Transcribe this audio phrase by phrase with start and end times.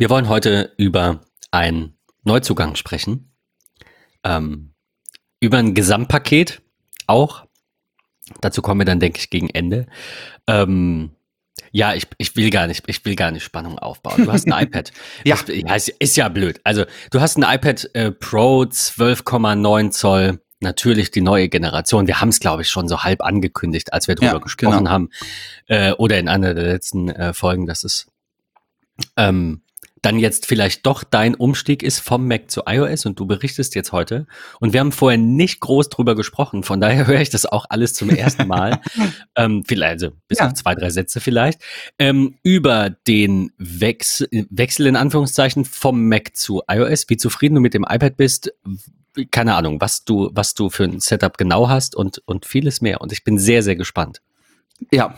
[0.00, 1.20] Wir wollen heute über
[1.50, 1.92] einen
[2.24, 3.34] Neuzugang sprechen.
[4.24, 4.72] Ähm,
[5.40, 6.62] über ein Gesamtpaket
[7.06, 7.44] auch.
[8.40, 9.84] Dazu kommen wir dann, denke ich, gegen Ende.
[10.46, 11.10] Ähm,
[11.70, 14.24] ja, ich, ich will gar nicht, ich will gar nicht Spannung aufbauen.
[14.24, 14.90] Du hast ein iPad.
[15.24, 15.36] ja.
[15.36, 16.62] Das, ja, ist, ist ja blöd.
[16.64, 20.40] Also, du hast ein iPad äh, Pro 12,9 Zoll.
[20.60, 22.06] Natürlich die neue Generation.
[22.06, 24.90] Wir haben es, glaube ich, schon so halb angekündigt, als wir drüber Ja, gesprochen genau.
[24.92, 25.10] haben.
[25.66, 28.06] Äh, oder in einer der letzten äh, Folgen, dass es
[29.18, 29.60] ähm,
[30.02, 33.92] dann jetzt vielleicht doch dein Umstieg ist vom Mac zu iOS und du berichtest jetzt
[33.92, 34.26] heute.
[34.58, 37.94] Und wir haben vorher nicht groß drüber gesprochen, von daher höre ich das auch alles
[37.94, 38.80] zum ersten Mal.
[39.36, 40.46] ähm, vielleicht, also bis Ja.
[40.46, 41.60] auf zwei, drei Sätze vielleicht.
[41.98, 47.74] Ähm, über den Wechsel, Wechsel in Anführungszeichen vom Mac zu iOS, wie zufrieden du mit
[47.74, 48.52] dem iPad bist,
[49.30, 53.00] keine Ahnung, was du, was du für ein Setup genau hast und, und vieles mehr.
[53.00, 54.20] Und ich bin sehr, sehr gespannt.
[54.92, 55.14] Ja,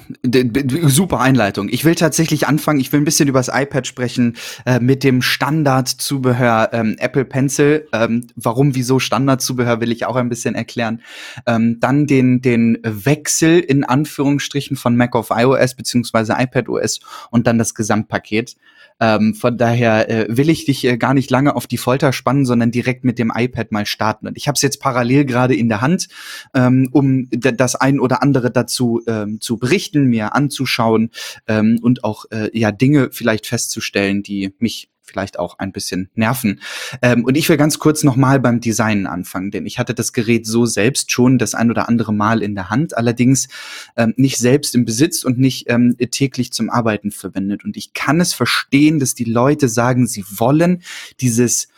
[0.87, 1.69] super Einleitung.
[1.71, 5.23] Ich will tatsächlich anfangen, ich will ein bisschen über das iPad sprechen, äh, mit dem
[5.23, 7.87] Standardzubehör ähm, Apple Pencil.
[7.93, 11.01] Ähm, warum, wieso Standardzubehör will ich auch ein bisschen erklären.
[11.47, 17.47] Ähm, dann den, den Wechsel in Anführungsstrichen von Mac auf iOS beziehungsweise iPad OS und
[17.47, 18.57] dann das Gesamtpaket.
[19.01, 22.45] Ähm, von daher äh, will ich dich äh, gar nicht lange auf die Folter spannen,
[22.45, 24.29] sondern direkt mit dem iPad mal starten.
[24.29, 26.09] Und ich habe es jetzt parallel gerade in der Hand,
[26.55, 31.11] ähm, um das ein oder andere dazu ähm, zu berichten, mir anzuschauen
[31.49, 36.61] ähm, und auch äh, ja Dinge vielleicht festzustellen, die mich vielleicht auch ein bisschen nerven.
[37.03, 40.47] Ähm, und ich will ganz kurz nochmal beim Design anfangen, denn ich hatte das Gerät
[40.47, 43.49] so selbst schon das ein oder andere Mal in der Hand, allerdings
[43.97, 47.65] ähm, nicht selbst im Besitz und nicht ähm, täglich zum Arbeiten verwendet.
[47.65, 50.83] Und ich kann es verstehen, dass die Leute sagen, sie wollen
[51.21, 51.69] dieses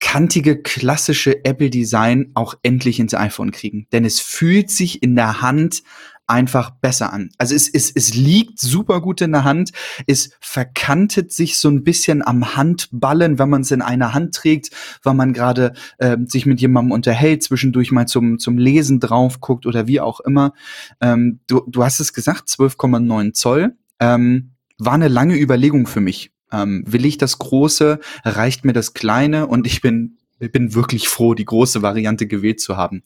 [0.00, 3.86] kantige, klassische Apple-Design auch endlich ins iPhone kriegen.
[3.90, 5.82] Denn es fühlt sich in der Hand
[6.26, 7.30] einfach besser an.
[7.38, 9.72] Also es, es, es liegt super gut in der Hand.
[10.06, 14.70] Es verkantet sich so ein bisschen am Handballen, wenn man es in einer Hand trägt,
[15.02, 19.66] weil man gerade ähm, sich mit jemandem unterhält, zwischendurch mal zum, zum Lesen drauf guckt
[19.66, 20.52] oder wie auch immer.
[21.00, 23.76] Ähm, du, du hast es gesagt, 12,9 Zoll.
[24.00, 26.32] Ähm, war eine lange Überlegung für mich.
[26.52, 28.00] Ähm, will ich das Große?
[28.24, 29.46] Reicht mir das Kleine?
[29.46, 33.02] Und ich bin, bin wirklich froh, die große Variante gewählt zu haben.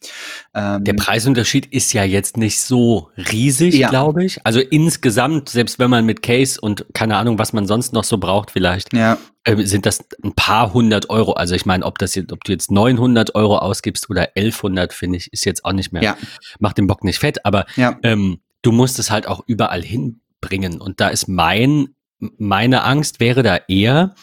[0.54, 3.90] Ähm, Der Preisunterschied ist ja jetzt nicht so riesig, Ja.
[3.90, 4.40] glaube ich.
[4.44, 8.18] Also insgesamt, selbst wenn man mit Case und keine Ahnung, was man sonst noch so
[8.18, 11.32] braucht, vielleicht, ja, äh, sind das ein paar hundert Euro.
[11.34, 15.18] Also ich meine, ob das jetzt, ob du jetzt 900 Euro ausgibst oder 1100, finde
[15.18, 16.16] ich, ist jetzt auch nicht mehr, ja,
[16.58, 17.44] macht den Bock nicht fett.
[17.44, 17.66] Aber
[18.02, 20.80] ähm, du musst es halt auch überall hinbringen.
[20.80, 24.14] Und da ist mein, meine Angst wäre da eher,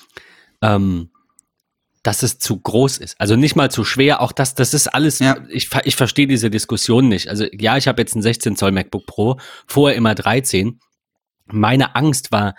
[0.61, 1.09] ähm,
[2.05, 3.19] dass es zu groß ist.
[3.19, 5.37] Also nicht mal zu schwer, auch das, das ist alles, Ja.
[5.49, 7.29] ich, ich verstehe diese Diskussion nicht.
[7.29, 10.79] Also ja, ich habe jetzt ein 16 Zoll MacBook Pro, vorher immer 13.
[11.47, 12.53] Meine Angst war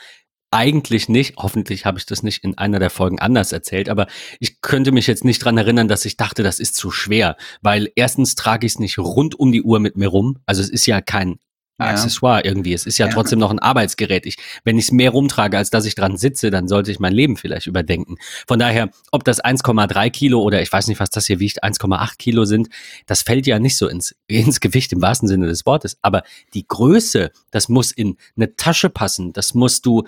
[0.50, 4.06] eigentlich nicht, hoffentlich habe ich das nicht in einer der Folgen anders erzählt, aber
[4.40, 7.90] ich könnte mich jetzt nicht dran erinnern, dass ich dachte, das ist zu schwer, weil
[7.94, 10.38] erstens trage ich es nicht rund um die Uhr mit mir rum.
[10.46, 11.38] Also es ist ja kein
[11.78, 11.88] Ja.
[11.88, 12.72] Accessoire irgendwie.
[12.72, 13.12] Es ist ja, Ja.
[13.12, 14.24] trotzdem noch ein Arbeitsgerät.
[14.24, 17.12] Ich, wenn ich es mehr rumtrage, als dass ich dran sitze, dann sollte ich mein
[17.12, 18.16] Leben vielleicht überdenken.
[18.48, 22.16] Von daher, ob das 1,3 Kilo oder ich weiß nicht, was das hier wiegt, 1,8
[22.16, 22.68] Kilo sind,
[23.04, 25.98] das fällt ja nicht so ins, ins Gewicht im wahrsten Sinne des Wortes.
[26.00, 26.22] Aber
[26.54, 30.04] die Größe, das muss in eine Tasche passen, das musst du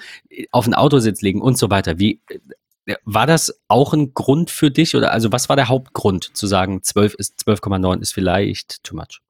[0.53, 1.99] auf einen Autositz legen und so weiter.
[1.99, 2.21] Wie,
[2.87, 6.47] äh, war das auch ein Grund für dich oder also was war der Hauptgrund zu
[6.47, 9.21] sagen, 12 ist 12,9 ist vielleicht too much?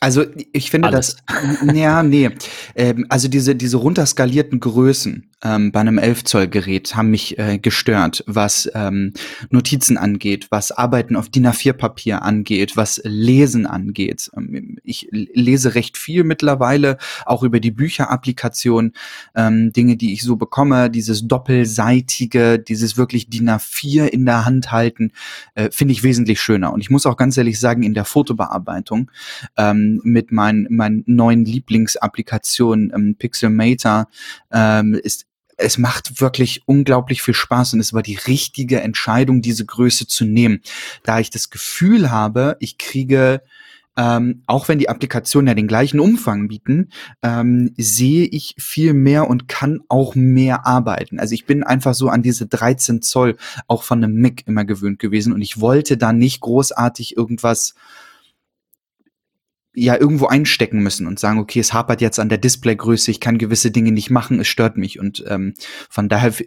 [0.00, 1.16] Also ich finde Alles.
[1.26, 2.30] das, ja, nee,
[2.76, 7.58] ähm, also diese diese runterskalierten Größen ähm, bei einem 11 Zoll Gerät haben mich äh,
[7.58, 9.12] gestört, was ähm,
[9.50, 14.30] Notizen angeht, was Arbeiten auf DIN A4 Papier angeht, was Lesen angeht.
[14.36, 18.92] Ähm, ich lese recht viel mittlerweile, auch über die Bücherapplikation,
[19.36, 24.72] ähm, Dinge, die ich so bekomme, dieses doppelseitige, dieses wirklich DIN A4 in der Hand
[24.72, 25.12] halten,
[25.54, 26.72] äh, finde ich wesentlich schöner.
[26.72, 29.10] Und ich muss auch ganz ehrlich sagen, in der Fotobearbeitung
[29.56, 34.08] ähm, mit meinen meinen neuen Lieblingsapplikationen ähm, Pixelmator
[34.50, 35.27] ähm, ist
[35.58, 40.24] es macht wirklich unglaublich viel Spaß und es war die richtige Entscheidung, diese Größe zu
[40.24, 40.62] nehmen,
[41.02, 43.42] da ich das Gefühl habe, ich kriege
[43.98, 46.90] ähm, auch wenn die Applikationen ja den gleichen Umfang bieten,
[47.20, 51.18] ähm, sehe ich viel mehr und kann auch mehr arbeiten.
[51.18, 55.00] Also ich bin einfach so an diese 13 Zoll auch von einem Mac immer gewöhnt
[55.00, 57.74] gewesen und ich wollte da nicht großartig irgendwas
[59.78, 63.38] ja irgendwo einstecken müssen und sagen, okay, es hapert jetzt an der Displaygröße, ich kann
[63.38, 65.54] gewisse Dinge nicht machen, es stört mich und ähm,
[65.88, 66.44] von daher f-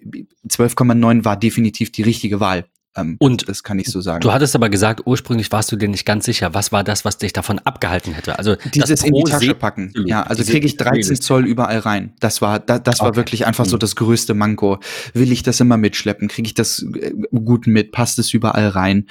[0.48, 2.66] 12,9 war definitiv die richtige Wahl.
[2.96, 4.20] Ähm, und das kann ich so sagen.
[4.20, 6.54] Du hattest aber gesagt, ursprünglich warst du dir nicht ganz sicher.
[6.54, 8.38] Was war das, was dich davon abgehalten hätte?
[8.38, 9.94] Also dieses in die Tasche packen.
[10.06, 12.14] Ja, also kriege ich 13 Zoll überall rein.
[12.20, 13.18] Das war, da, das war okay.
[13.18, 13.80] wirklich einfach so mhm.
[13.80, 14.80] das größte Manko.
[15.14, 16.28] Will ich das immer mitschleppen?
[16.28, 17.94] Kriege ich das äh, gut mit?
[17.94, 19.08] Passt es überall rein?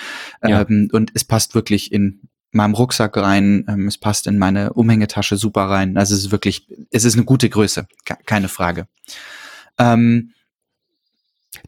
[0.47, 0.61] Ja.
[0.61, 2.21] Ähm, und es passt wirklich in
[2.53, 3.65] meinem Rucksack rein.
[3.69, 5.97] Ähm, es passt in meine Umhängetasche super rein.
[5.97, 7.87] Also es ist wirklich, es ist eine gute Größe,
[8.27, 8.87] keine Frage.
[9.79, 10.33] Ähm,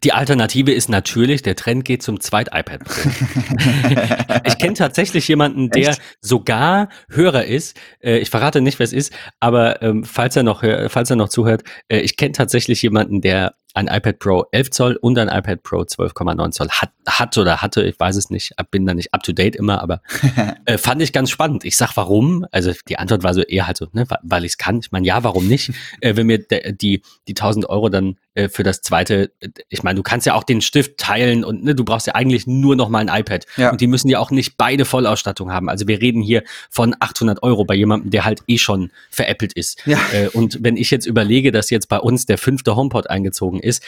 [0.05, 2.83] die Alternative ist natürlich, der Trend geht zum Zweit-iPad.
[4.47, 6.03] ich kenne tatsächlich jemanden, der Echt?
[6.21, 7.77] sogar Hörer ist.
[8.01, 11.29] Äh, ich verrate nicht, wer es ist, aber ähm, falls er noch, falls er noch
[11.29, 15.63] zuhört, äh, ich kenne tatsächlich jemanden, der ein iPad Pro 11 Zoll und ein iPad
[15.63, 19.23] Pro 12,9 Zoll hat, hat oder hatte, ich weiß es nicht, bin da nicht up
[19.23, 20.03] to date immer, aber
[20.65, 21.65] äh, fand ich ganz spannend.
[21.65, 24.59] Ich sag warum, also die Antwort war so eher halt so, ne, weil ich es
[24.59, 24.81] kann.
[24.81, 25.73] Ich meine, ja, warum nicht?
[26.01, 29.83] Äh, wenn mir de, die, die 1000 Euro dann äh, für das zweite, äh, ich
[29.83, 32.77] meine, du kannst ja auch den Stift teilen und ne, du brauchst ja eigentlich nur
[32.77, 33.47] noch mal ein iPad.
[33.57, 33.71] Ja.
[33.71, 35.69] Und die müssen ja auch nicht beide Vollausstattung haben.
[35.69, 39.87] Also wir reden hier von 800 Euro bei jemandem, der halt eh schon veräppelt ist.
[39.87, 39.99] Ja.
[40.13, 43.83] Äh, und wenn ich jetzt überlege, dass jetzt bei uns der fünfte HomePod eingezogen ist,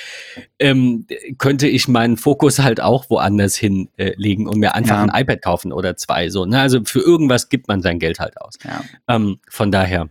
[0.59, 1.07] ähm,
[1.39, 5.03] könnte ich meinen Fokus halt auch woanders hinlegen äh, und mir einfach ja.
[5.05, 6.29] ein iPad kaufen oder zwei.
[6.31, 6.61] So, ne?
[6.61, 8.55] Also für irgendwas gibt man sein Geld halt aus.
[8.65, 8.83] Ja.
[9.09, 10.09] Ähm, von daher,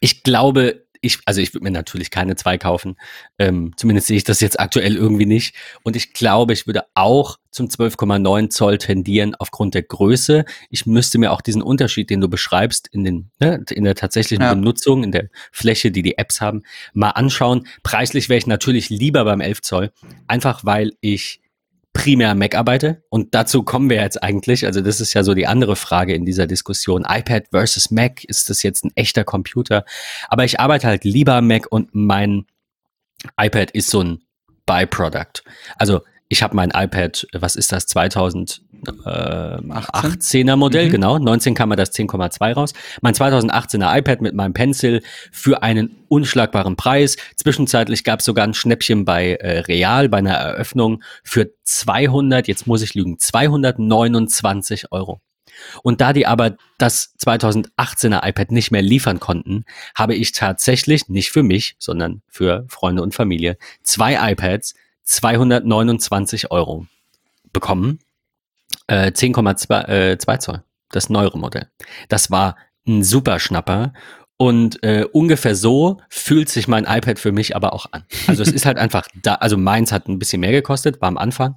[0.00, 2.96] ich glaube, ich, also ich würde mir natürlich keine zwei kaufen.
[3.38, 5.54] Ähm, zumindest sehe ich das jetzt aktuell irgendwie nicht.
[5.82, 10.44] Und ich glaube, ich würde auch zum 12,9 Zoll tendieren aufgrund der Größe.
[10.70, 14.44] Ich müsste mir auch diesen Unterschied, den du beschreibst, in, den, ne, in der tatsächlichen
[14.44, 14.54] ja.
[14.54, 16.62] Benutzung, in der Fläche, die die Apps haben,
[16.94, 17.66] mal anschauen.
[17.82, 19.92] Preislich wäre ich natürlich lieber beim 11 Zoll,
[20.28, 21.41] einfach weil ich
[21.92, 23.02] primär Mac arbeite.
[23.10, 24.66] Und dazu kommen wir jetzt eigentlich.
[24.66, 27.04] Also das ist ja so die andere Frage in dieser Diskussion.
[27.08, 29.84] iPad versus Mac, ist das jetzt ein echter Computer?
[30.28, 32.46] Aber ich arbeite halt lieber Mac und mein
[33.40, 34.22] iPad ist so ein
[34.66, 35.44] Byproduct.
[35.76, 36.00] Also
[36.32, 40.90] ich habe mein iPad, was ist das, 2018er Modell, mhm.
[40.90, 41.18] genau.
[41.18, 42.72] 19 kam mir das 10,2 raus.
[43.02, 47.18] Mein 2018er iPad mit meinem Pencil für einen unschlagbaren Preis.
[47.36, 52.66] Zwischenzeitlich gab es sogar ein Schnäppchen bei äh, Real bei einer Eröffnung für 200, jetzt
[52.66, 55.20] muss ich lügen, 229 Euro.
[55.82, 61.30] Und da die aber das 2018er iPad nicht mehr liefern konnten, habe ich tatsächlich, nicht
[61.30, 64.72] für mich, sondern für Freunde und Familie, zwei iPads
[65.04, 66.86] 229 Euro
[67.52, 67.98] bekommen.
[68.86, 71.68] Äh, 10,2 äh, Zoll, das neuere Modell.
[72.08, 72.56] Das war
[72.86, 73.92] ein super Schnapper.
[74.36, 78.04] Und äh, ungefähr so fühlt sich mein iPad für mich aber auch an.
[78.26, 81.18] Also es ist halt einfach da, also meins hat ein bisschen mehr gekostet, war am
[81.18, 81.54] Anfang.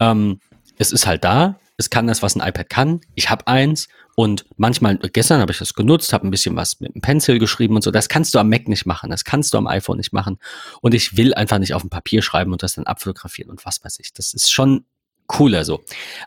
[0.00, 0.40] Ähm,
[0.78, 3.00] es ist halt da, es kann das, was ein iPad kann.
[3.14, 6.94] Ich habe eins und manchmal, gestern habe ich das genutzt, habe ein bisschen was mit
[6.94, 7.90] einem Pencil geschrieben und so.
[7.90, 10.38] Das kannst du am Mac nicht machen, das kannst du am iPhone nicht machen.
[10.80, 13.82] Und ich will einfach nicht auf dem Papier schreiben und das dann abfotografieren und was
[13.84, 14.12] weiß ich.
[14.12, 14.84] Das ist schon
[15.26, 15.82] cooler so.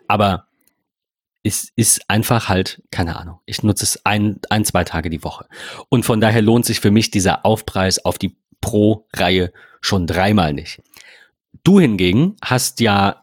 [0.07, 0.47] Aber
[1.43, 5.45] es ist einfach halt, keine Ahnung, ich nutze es ein, ein, zwei Tage die Woche.
[5.89, 10.81] Und von daher lohnt sich für mich dieser Aufpreis auf die Pro-Reihe schon dreimal nicht.
[11.63, 13.21] Du hingegen hast ja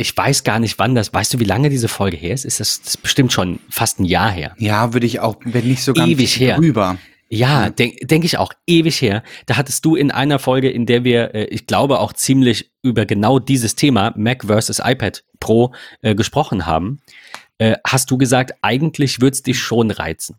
[0.00, 1.12] ich weiß gar nicht, wann das.
[1.12, 2.44] Weißt du, wie lange diese Folge her ist?
[2.44, 4.54] Ist das, das ist bestimmt schon fast ein Jahr her?
[4.56, 6.56] Ja, würde ich auch, wenn nicht sogar ewig her.
[6.56, 6.96] drüber.
[7.28, 9.24] Ja, denke denk ich auch, ewig her.
[9.46, 13.06] Da hattest du in einer Folge, in der wir, äh, ich glaube, auch ziemlich über
[13.06, 17.00] genau dieses Thema, Mac versus iPad Pro, äh, gesprochen haben,
[17.58, 20.36] äh, hast du gesagt, eigentlich würde es dich schon reizen.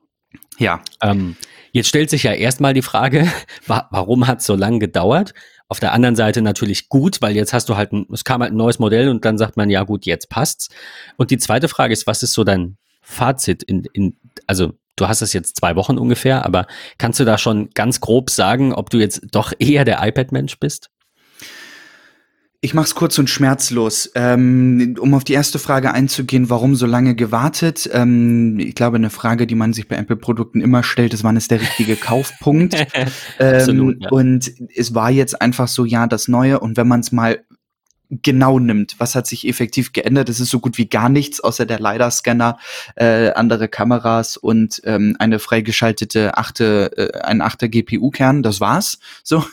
[0.57, 0.81] Ja.
[1.03, 1.35] Ähm,
[1.73, 3.27] jetzt stellt sich ja erstmal die Frage,
[3.67, 5.33] wa warum hat es so lange gedauert?
[5.69, 8.51] Auf der anderen Seite natürlich gut, weil jetzt hast du halt ein, es kam halt
[8.51, 10.69] ein neues Modell und dann sagt man, ja gut, jetzt passt's.
[11.15, 15.21] Und die zweite Frage ist, was ist so dein Fazit in, in also du hast
[15.21, 18.97] es jetzt zwei Wochen ungefähr, aber kannst du da schon ganz grob sagen, ob du
[18.97, 20.89] jetzt doch eher der iPad-Mensch bist?
[22.61, 24.11] Ich mach's kurz und schmerzlos.
[24.15, 27.89] Ähm, um auf die erste Frage einzugehen, warum so lange gewartet?
[27.93, 31.51] Ähm, ich glaube, eine Frage, die man sich bei Apple-Produkten immer stellt, ist, wann ist
[31.51, 32.75] der richtige Kaufpunkt?
[33.39, 34.09] Absolut, ähm, ja.
[34.09, 36.59] Und es war jetzt einfach so, ja, das Neue.
[36.59, 37.39] Und wenn man es mal
[38.09, 38.95] genau nimmt.
[38.97, 40.29] Was hat sich effektiv geändert?
[40.29, 42.57] Es ist so gut wie gar nichts, außer der LiDAR-Scanner,
[42.95, 48.43] äh, andere Kameras und ähm, eine freigeschaltete achte, äh, ein achter GPU-Kern.
[48.43, 48.99] Das war's.
[49.23, 49.43] So.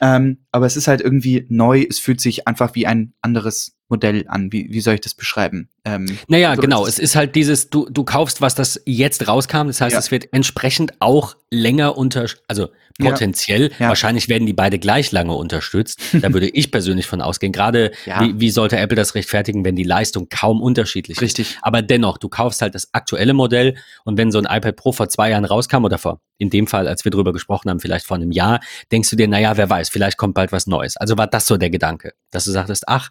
[0.00, 1.84] Ähm, aber es ist halt irgendwie neu.
[1.88, 4.52] Es fühlt sich einfach wie ein anderes Modell an.
[4.52, 5.68] Wie, wie soll ich das beschreiben?
[5.84, 6.86] Ähm, naja, so genau.
[6.86, 9.66] Es ist halt dieses, du, du kaufst was, das jetzt rauskam.
[9.66, 9.98] Das heißt, ja.
[9.98, 12.68] es wird entsprechend auch länger unter, also
[12.98, 13.70] potenziell.
[13.70, 13.76] Ja.
[13.78, 13.88] Ja.
[13.88, 16.00] Wahrscheinlich werden die beide gleich lange unterstützt.
[16.18, 17.52] Da würde ich persönlich von ausgehen.
[17.52, 21.46] Gerade wie, wie sollte Apple das rechtfertigen, wenn die Leistung kaum unterschiedlich Richtig.
[21.46, 21.52] ist?
[21.52, 21.62] Richtig.
[21.62, 25.08] Aber dennoch, du kaufst halt das aktuelle Modell und wenn so ein iPad Pro vor
[25.08, 28.16] zwei Jahren rauskam oder vor, in dem Fall, als wir drüber gesprochen haben, vielleicht vor
[28.16, 30.96] einem Jahr, denkst du dir, naja, wer weiß, vielleicht kommt bald was Neues.
[30.96, 33.10] Also war das so der Gedanke, dass du sagtest, ach,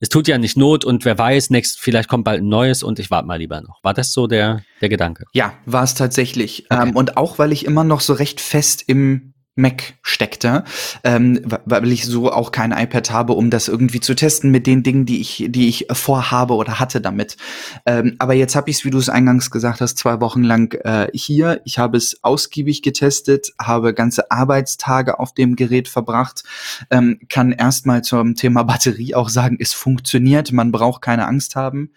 [0.00, 2.98] es tut ja nicht Not und wer weiß, next, vielleicht kommt bald ein neues und
[2.98, 3.84] ich warte mal lieber noch.
[3.84, 5.24] War das so der, der Gedanke?
[5.32, 6.66] Ja, war es tatsächlich.
[6.70, 6.88] Okay.
[6.88, 10.64] Ähm, und auch, weil ich immer noch so recht fest im Mac steckte,
[11.04, 14.82] ähm, weil ich so auch kein iPad habe, um das irgendwie zu testen mit den
[14.82, 17.36] Dingen, die ich, die ich vorhabe oder hatte damit.
[17.84, 20.74] Ähm, aber jetzt habe ich es, wie du es eingangs gesagt hast, zwei Wochen lang
[20.84, 21.60] äh, hier.
[21.64, 26.44] Ich habe es ausgiebig getestet, habe ganze Arbeitstage auf dem Gerät verbracht,
[26.90, 31.90] ähm, kann erstmal zum Thema Batterie auch sagen, es funktioniert, man braucht keine Angst haben.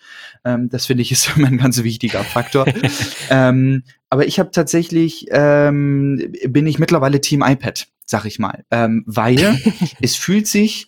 [0.44, 2.66] Ähm, das finde ich ist immer ein ganz wichtiger Faktor.
[3.30, 3.84] ähm,
[4.14, 8.64] aber ich habe tatsächlich, ähm, bin ich mittlerweile Team iPad, sag ich mal.
[8.70, 9.60] Ähm, weil
[10.02, 10.88] es fühlt sich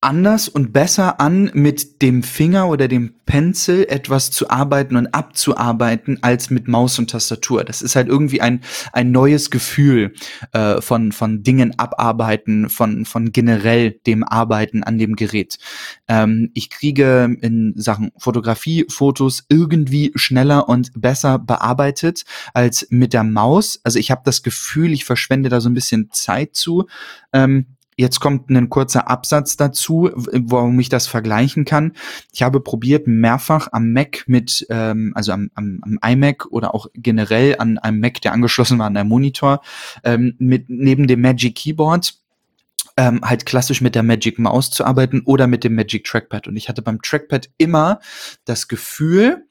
[0.00, 6.22] anders und besser an, mit dem Finger oder dem Pencil etwas zu arbeiten und abzuarbeiten,
[6.22, 7.64] als mit Maus und Tastatur.
[7.64, 8.60] Das ist halt irgendwie ein,
[8.92, 10.14] ein neues Gefühl
[10.52, 15.58] äh, von, von Dingen abarbeiten, von, von generell dem Arbeiten an dem Gerät.
[16.06, 22.24] Ähm, ich kriege in Sachen Fotografie Fotos irgendwie schneller und besser bearbeitet
[22.54, 23.80] als mit der Maus.
[23.82, 26.86] Also ich habe das Gefühl, ich verschwende da so ein bisschen Zeit zu.
[27.32, 27.66] Ähm,
[28.00, 31.94] Jetzt kommt ein kurzer Absatz dazu, warum ich das vergleichen kann.
[32.32, 36.86] Ich habe probiert, mehrfach am Mac mit, ähm, also am, am, am iMac oder auch
[36.94, 39.62] generell an einem Mac, der angeschlossen war an einem Monitor,
[40.04, 42.14] ähm, mit neben dem Magic Keyboard
[42.96, 46.46] ähm, halt klassisch mit der Magic Maus zu arbeiten oder mit dem Magic Trackpad.
[46.46, 47.98] Und ich hatte beim Trackpad immer
[48.44, 49.44] das Gefühl,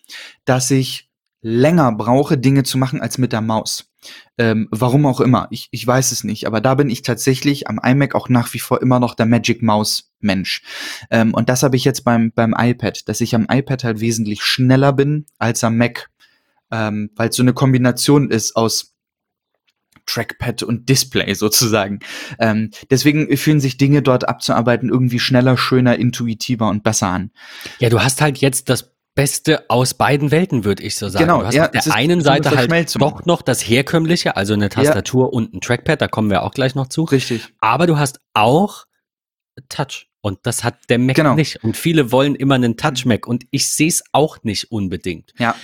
[0.46, 1.07] dass ich
[1.42, 3.92] länger brauche, Dinge zu machen als mit der Maus.
[4.38, 7.80] Ähm, warum auch immer, ich, ich weiß es nicht, aber da bin ich tatsächlich am
[7.84, 10.62] iMac auch nach wie vor immer noch der Magic Mouse Mensch.
[11.10, 14.44] Ähm, und das habe ich jetzt beim, beim iPad, dass ich am iPad halt wesentlich
[14.44, 16.10] schneller bin als am Mac,
[16.72, 18.96] ähm, weil es so eine Kombination ist aus
[20.06, 22.00] Trackpad und Display sozusagen.
[22.40, 27.32] Ähm, deswegen fühlen sich Dinge dort abzuarbeiten irgendwie schneller, schöner, intuitiver und besser an.
[27.80, 31.26] Ja, du hast halt jetzt das Beste aus beiden Welten, würde ich so sagen.
[31.26, 34.70] Genau, du hast ja, auf der einen Seite halt doch noch das herkömmliche, also eine
[34.70, 35.32] Tastatur ja.
[35.32, 37.04] und ein Trackpad, da kommen wir auch gleich noch zu.
[37.06, 37.48] Richtig.
[37.60, 38.86] Aber du hast auch
[39.70, 41.34] Touch und das hat der Mac genau.
[41.34, 41.64] nicht.
[41.64, 45.34] Und viele wollen immer einen Touch Mac und ich sehe es auch nicht unbedingt.
[45.40, 45.56] Ja.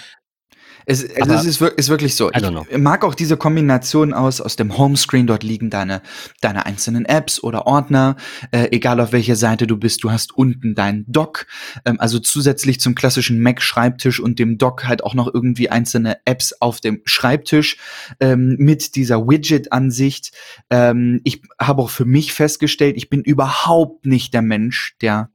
[0.85, 2.31] Es, also es ist, ist, wirklich so.
[2.69, 6.01] Ich mag auch diese Kombination aus, aus dem Homescreen, dort liegen deine,
[6.41, 8.15] deine einzelnen Apps oder Ordner,
[8.51, 11.47] äh, egal auf welcher Seite du bist, du hast unten dein Dock,
[11.85, 16.53] ähm, also zusätzlich zum klassischen Mac-Schreibtisch und dem Dock halt auch noch irgendwie einzelne Apps
[16.59, 17.77] auf dem Schreibtisch
[18.19, 20.31] ähm, mit dieser Widget-Ansicht.
[20.69, 25.32] Ähm, ich habe auch für mich festgestellt, ich bin überhaupt nicht der Mensch, der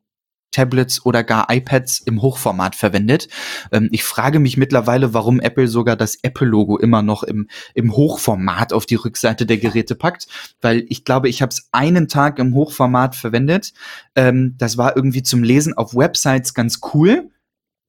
[0.50, 3.28] Tablets oder gar iPads im Hochformat verwendet.
[3.72, 8.72] Ähm, ich frage mich mittlerweile, warum Apple sogar das Apple-Logo immer noch im, im Hochformat
[8.72, 10.26] auf die Rückseite der Geräte packt,
[10.60, 13.72] weil ich glaube, ich habe es einen Tag im Hochformat verwendet.
[14.14, 17.30] Ähm, das war irgendwie zum Lesen auf Websites ganz cool.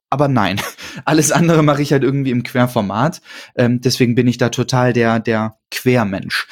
[0.10, 0.60] Aber nein,
[1.06, 3.22] alles andere mache ich halt irgendwie im Querformat.
[3.56, 6.48] Ähm, deswegen bin ich da total der, der Quermensch.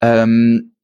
[0.00, 0.74] Ähm,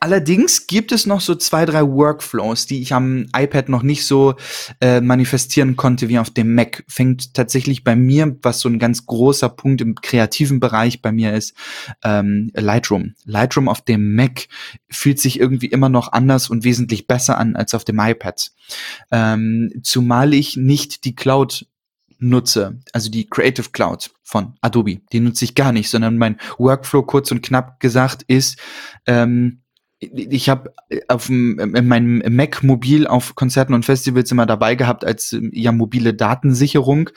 [0.00, 4.34] Allerdings gibt es noch so zwei, drei Workflows, die ich am iPad noch nicht so
[4.80, 6.84] äh, manifestieren konnte wie auf dem Mac.
[6.88, 11.34] Fängt tatsächlich bei mir, was so ein ganz großer Punkt im kreativen Bereich bei mir
[11.34, 11.54] ist,
[12.04, 13.14] ähm, Lightroom.
[13.24, 14.48] Lightroom auf dem Mac
[14.88, 18.52] fühlt sich irgendwie immer noch anders und wesentlich besser an als auf dem iPad.
[19.10, 21.66] Ähm, zumal ich nicht die Cloud
[22.18, 27.02] nutze, also die Creative Cloud von Adobe, die nutze ich gar nicht, sondern mein Workflow
[27.02, 28.58] kurz und knapp gesagt ist,
[29.06, 29.62] ähm,
[30.00, 35.04] ich habe äh, auf in meinem Mac mobil auf Konzerten und Festivals immer dabei gehabt
[35.04, 37.10] als ähm, ja mobile Datensicherung.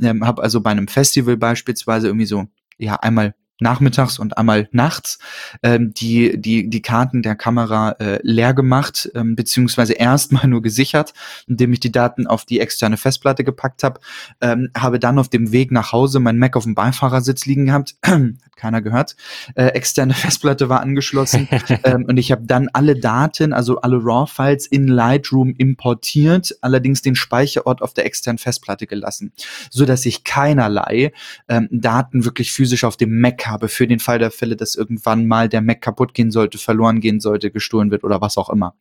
[0.00, 2.46] Ähm, habe also bei einem Festival beispielsweise irgendwie so
[2.78, 5.18] ja einmal nachmittags und einmal nachts
[5.62, 11.14] ähm, die, die, die Karten der Kamera äh, leer gemacht, ähm, beziehungsweise erstmal nur gesichert,
[11.46, 14.00] indem ich die Daten auf die externe Festplatte gepackt habe,
[14.40, 17.96] ähm, habe dann auf dem Weg nach Hause mein Mac auf dem Beifahrersitz liegen gehabt,
[18.02, 19.16] hat keiner gehört,
[19.54, 21.48] äh, externe Festplatte war angeschlossen
[21.84, 27.16] ähm, und ich habe dann alle Daten, also alle RAW-Files in Lightroom importiert, allerdings den
[27.16, 29.32] Speicherort auf der externen Festplatte gelassen,
[29.70, 31.12] so dass ich keinerlei
[31.48, 35.26] ähm, Daten wirklich physisch auf dem Mac habe für den Fall der Fälle, dass irgendwann
[35.26, 38.74] mal der Mac kaputt gehen sollte, verloren gehen sollte, gestohlen wird oder was auch immer.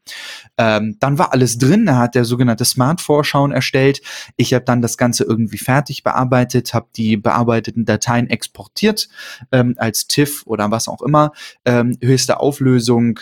[0.57, 1.87] Ähm, dann war alles drin.
[1.87, 4.01] Er hat der sogenannte Smart-Vorschauen erstellt.
[4.37, 9.07] Ich habe dann das Ganze irgendwie fertig bearbeitet, habe die bearbeiteten Dateien exportiert
[9.51, 11.31] ähm, als TIFF oder was auch immer.
[11.65, 13.19] Ähm, höchste Auflösung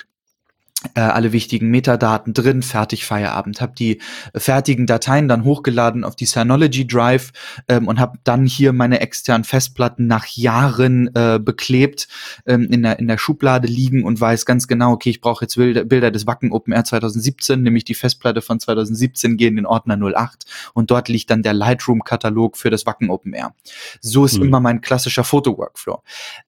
[0.96, 3.62] äh, alle wichtigen Metadaten drin, fertig Feierabend.
[3.62, 4.02] Habe die
[4.36, 7.32] fertigen Dateien dann hochgeladen auf die Synology Drive
[7.68, 12.08] ähm, und habe dann hier meine externen Festplatten nach Jahren äh, beklebt
[12.46, 15.56] ähm, in, der, in der Schublade liegen und weiß ganz genau, okay, ich brauche jetzt
[15.56, 19.66] Bilder, Bilder des Wacken Open Air 2017, nämlich die Festplatte von 2017 gehen in den
[19.66, 23.54] Ordner 08 und dort liegt dann der Lightroom-Katalog für das Wacken Open Air.
[24.02, 24.48] So ist mhm.
[24.48, 26.02] immer mein klassischer Foto-Workflow.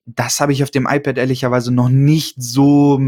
[0.05, 2.99] Das habe ich auf dem iPad ehrlicherweise noch nicht so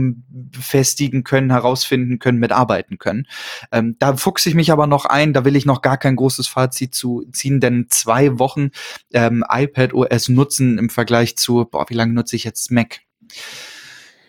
[1.07, 3.27] festigen können, herausfinden können, mitarbeiten können.
[3.71, 6.47] Ähm, da fuchse ich mich aber noch ein, da will ich noch gar kein großes
[6.47, 8.71] Fazit zu ziehen, denn zwei Wochen
[9.13, 12.99] ähm, iPad OS nutzen im Vergleich zu, boah, wie lange nutze ich jetzt Mac?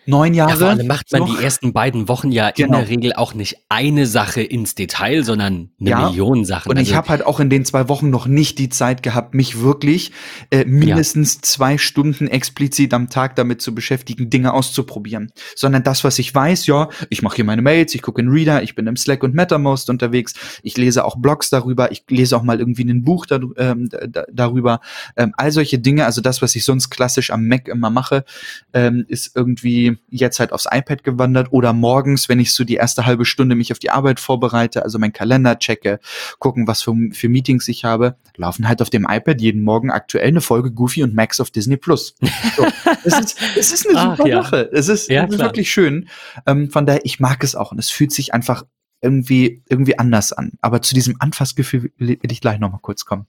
[0.09, 0.51] Neun Jahre.
[0.53, 1.37] Ja, vor allem macht man noch.
[1.37, 2.79] die ersten beiden Wochen ja genau.
[2.79, 6.09] in der Regel auch nicht eine Sache ins Detail, sondern eine ja.
[6.09, 6.71] Million Sachen.
[6.71, 9.35] Und also ich habe halt auch in den zwei Wochen noch nicht die Zeit gehabt,
[9.35, 10.13] mich wirklich
[10.51, 11.41] äh, mindestens ja.
[11.43, 15.31] zwei Stunden explizit am Tag damit zu beschäftigen, Dinge auszuprobieren.
[15.55, 18.63] Sondern das, was ich weiß, ja, ich mache hier meine Mails, ich gucke in Reader,
[18.63, 22.43] ich bin im Slack und MetaMost unterwegs, ich lese auch Blogs darüber, ich lese auch
[22.43, 24.81] mal irgendwie ein Buch da, ähm, da, darüber.
[25.17, 28.25] Ähm, all solche Dinge, also das, was ich sonst klassisch am Mac immer mache,
[28.73, 33.07] ähm, ist irgendwie jetzt halt aufs iPad gewandert oder morgens, wenn ich so die erste
[33.07, 36.01] halbe Stunde mich auf die Arbeit vorbereite, also meinen Kalender checke,
[36.39, 40.29] gucken, was für, für Meetings ich habe, laufen halt auf dem iPad jeden Morgen aktuell
[40.29, 42.15] eine Folge Goofy und Max auf Disney Plus.
[42.57, 42.67] So,
[43.05, 44.43] es, ist, es ist eine Ach, super ja.
[44.43, 44.71] Sache.
[44.73, 46.09] Es ist, ja, es ist wirklich schön.
[46.47, 48.65] Ähm, von daher, ich mag es auch und es fühlt sich einfach
[49.01, 50.53] irgendwie, irgendwie anders an.
[50.61, 53.27] Aber zu diesem Anfassgefühl will ich gleich nochmal kurz kommen.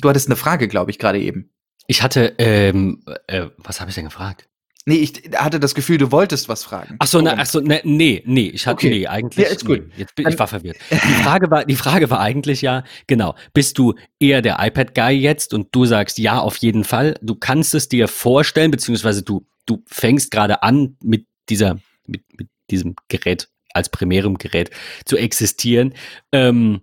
[0.00, 1.50] Du hattest eine Frage, glaube ich, gerade eben.
[1.86, 4.48] Ich hatte, ähm, äh, was habe ich denn gefragt?
[4.88, 6.94] Nee, ich hatte das Gefühl, du wolltest was fragen.
[7.00, 8.90] Ach so, na, ach so ne, nee, nee, ich hatte, okay.
[8.90, 9.44] nee, eigentlich.
[9.44, 9.88] Ja, ist gut.
[9.88, 10.76] Nee, jetzt bin, ich war verwirrt.
[10.90, 15.52] Die Frage war, die Frage war eigentlich ja, genau, bist du eher der iPad-Guy jetzt
[15.54, 17.18] und du sagst ja, auf jeden Fall.
[17.20, 22.48] Du kannst es dir vorstellen, beziehungsweise du, du fängst gerade an mit dieser, mit, mit
[22.70, 24.70] diesem Gerät als primärem Gerät
[25.04, 25.94] zu existieren.
[26.30, 26.82] Ähm,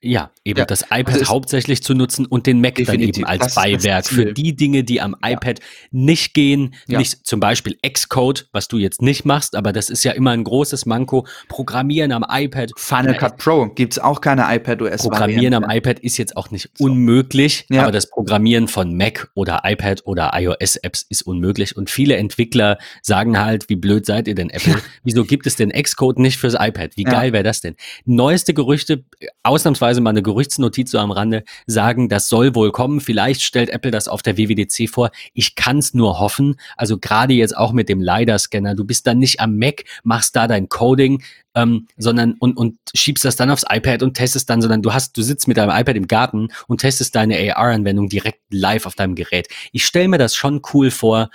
[0.00, 3.54] ja, eben ja, das iPad also hauptsächlich zu nutzen und den Mac dann eben als
[3.54, 5.32] Beiwerk für die Dinge, die am ja.
[5.32, 6.74] iPad nicht gehen.
[6.86, 6.98] Ja.
[6.98, 10.44] Nicht zum Beispiel Xcode, was du jetzt nicht machst, aber das ist ja immer ein
[10.44, 11.26] großes Manko.
[11.48, 12.72] Programmieren am iPad.
[12.76, 15.02] Final Cut Pro gibt's auch keine iPad OS.
[15.02, 17.82] Programmieren am iPad ist jetzt auch nicht unmöglich, ja.
[17.82, 22.78] aber das Programmieren von Mac oder iPad oder iOS Apps ist unmöglich und viele Entwickler
[23.02, 24.76] sagen halt, wie blöd seid ihr denn Apple?
[25.04, 26.96] Wieso gibt es denn Xcode nicht fürs iPad?
[26.96, 27.76] Wie geil wäre das denn?
[28.04, 29.04] Neueste Gerüchte,
[29.42, 33.00] ausnahmsweise mal eine Gerüchtsnotiz so am Rande, sagen, das soll wohl kommen.
[33.00, 35.10] Vielleicht stellt Apple das auf der WWDC vor.
[35.34, 36.54] Ich kann es nur hoffen.
[36.76, 38.76] Also gerade jetzt auch mit dem LiDAR-Scanner.
[38.76, 41.24] Du bist dann nicht am Mac, machst da dein Coding,
[41.56, 45.16] ähm, sondern und, und schiebst das dann aufs iPad und testest dann, sondern du hast,
[45.16, 49.16] du sitzt mit deinem iPad im Garten und testest deine AR-Anwendung direkt live auf deinem
[49.16, 49.48] Gerät.
[49.72, 51.30] Ich stelle mir das schon cool vor.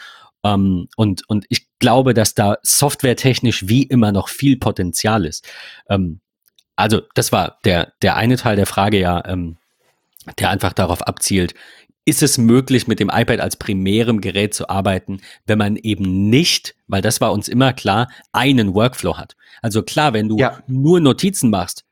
[0.45, 5.47] Um, ähm, und, und ich glaube, dass da softwaretechnisch wie immer noch viel Potenzial ist.
[5.87, 6.19] Um, ähm,
[6.75, 9.57] also das war der, der eine Teil der Frage ja, ähm,
[10.39, 11.53] der einfach darauf abzielt,
[12.05, 16.75] ist es möglich, mit dem iPad als primärem Gerät zu arbeiten, wenn man eben nicht,
[16.87, 19.35] weil das war uns immer klar, einen Workflow hat.
[19.61, 20.59] Also klar, wenn du ja.
[20.67, 21.85] nur Notizen machst,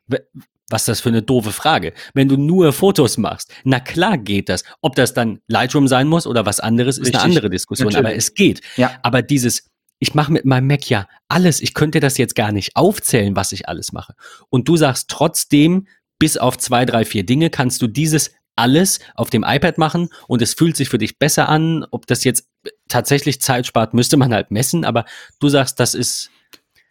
[0.69, 1.93] was das für eine doofe Frage?
[2.13, 4.63] Wenn du nur Fotos machst, na klar geht das.
[4.81, 7.21] Ob das dann Lightroom sein muss oder was anderes, ist Richtig.
[7.21, 7.89] eine andere Diskussion.
[7.89, 8.07] Natürlich.
[8.07, 8.61] Aber es geht.
[8.77, 8.91] Ja.
[9.03, 9.70] Aber dieses
[10.01, 11.61] ich mache mit meinem Mac ja alles.
[11.61, 14.15] Ich könnte das jetzt gar nicht aufzählen, was ich alles mache.
[14.49, 15.87] Und du sagst trotzdem,
[16.17, 20.41] bis auf zwei, drei, vier Dinge kannst du dieses alles auf dem iPad machen und
[20.41, 21.85] es fühlt sich für dich besser an.
[21.91, 22.47] Ob das jetzt
[22.89, 25.05] tatsächlich Zeit spart, müsste man halt messen, aber
[25.39, 26.31] du sagst, das ist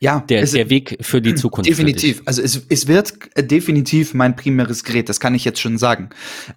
[0.02, 1.68] ja, der, es, der Weg für die Zukunft.
[1.68, 2.22] Definitiv.
[2.24, 6.08] Also es, es wird definitiv mein primäres Gerät, das kann ich jetzt schon sagen.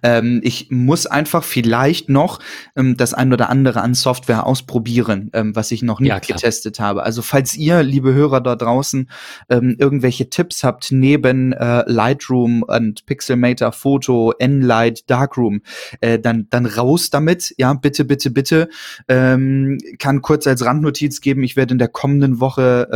[0.02, 2.40] Ähm, ich muss einfach vielleicht noch
[2.74, 6.80] ähm, das ein oder andere an Software ausprobieren, ähm, was ich noch nicht ja, getestet
[6.80, 7.02] habe.
[7.02, 9.10] Also falls ihr, liebe Hörer da draußen,
[9.50, 15.60] ähm, irgendwelche Tipps habt neben äh, Lightroom und Pixelmator, Photo, Enlight, Darkroom,
[16.00, 17.54] äh, dann, dann raus damit.
[17.58, 18.70] Ja, bitte, bitte, bitte.
[19.06, 22.88] Ähm, kann kurz als Randnotiz geben, ich werde in der kommenden Woche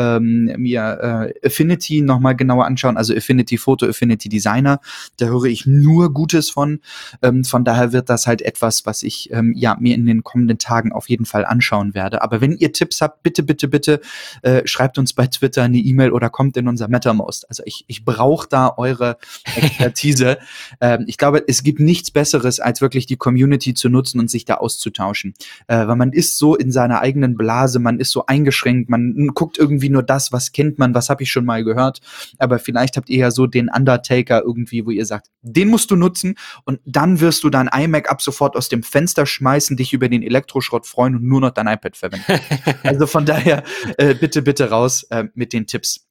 [0.47, 4.81] ähm, mir äh, Affinity nochmal genauer anschauen, also Affinity Photo, Affinity Designer.
[5.17, 6.81] Da höre ich nur Gutes von.
[7.23, 10.59] Ähm, von daher wird das halt etwas, was ich ähm, ja mir in den kommenden
[10.59, 12.23] Tagen auf jeden Fall anschauen werde.
[12.23, 14.01] Aber wenn ihr Tipps habt, bitte, bitte, bitte
[14.43, 17.49] äh, schreibt uns bei Twitter eine E-Mail oder kommt in unser MetaMost.
[17.49, 19.19] Also ich, ich brauche da eure
[19.57, 20.39] Expertise.
[20.81, 24.45] ähm, ich glaube, es gibt nichts Besseres, als wirklich die Community zu nutzen und sich
[24.45, 25.35] da auszutauschen.
[25.67, 29.59] Äh, weil man ist so in seiner eigenen Blase, man ist so eingeschränkt, man guckt
[29.59, 32.01] irgendwie nur das, das, was kennt man, was habe ich schon mal gehört.
[32.39, 35.97] Aber vielleicht habt ihr ja so den Undertaker irgendwie, wo ihr sagt, den musst du
[35.97, 40.09] nutzen und dann wirst du dein iMac ab sofort aus dem Fenster schmeißen, dich über
[40.09, 42.41] den Elektroschrott freuen und nur noch dein iPad verwenden.
[42.83, 43.63] also von daher
[43.97, 46.08] äh, bitte, bitte raus äh, mit den Tipps.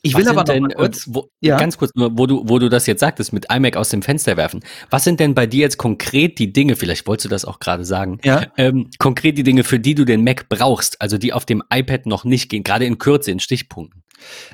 [0.00, 1.58] Ich will aber denn, kurz, wo, ja?
[1.58, 4.36] ganz kurz nur, wo du, wo du das jetzt sagtest, mit iMac aus dem Fenster
[4.36, 4.60] werfen.
[4.88, 7.84] Was sind denn bei dir jetzt konkret die Dinge, vielleicht wolltest du das auch gerade
[7.84, 8.46] sagen, ja?
[8.56, 12.06] ähm, konkret die Dinge, für die du den Mac brauchst, also die auf dem iPad
[12.06, 14.04] noch nicht gehen, gerade in Kürze, in Stichpunkten?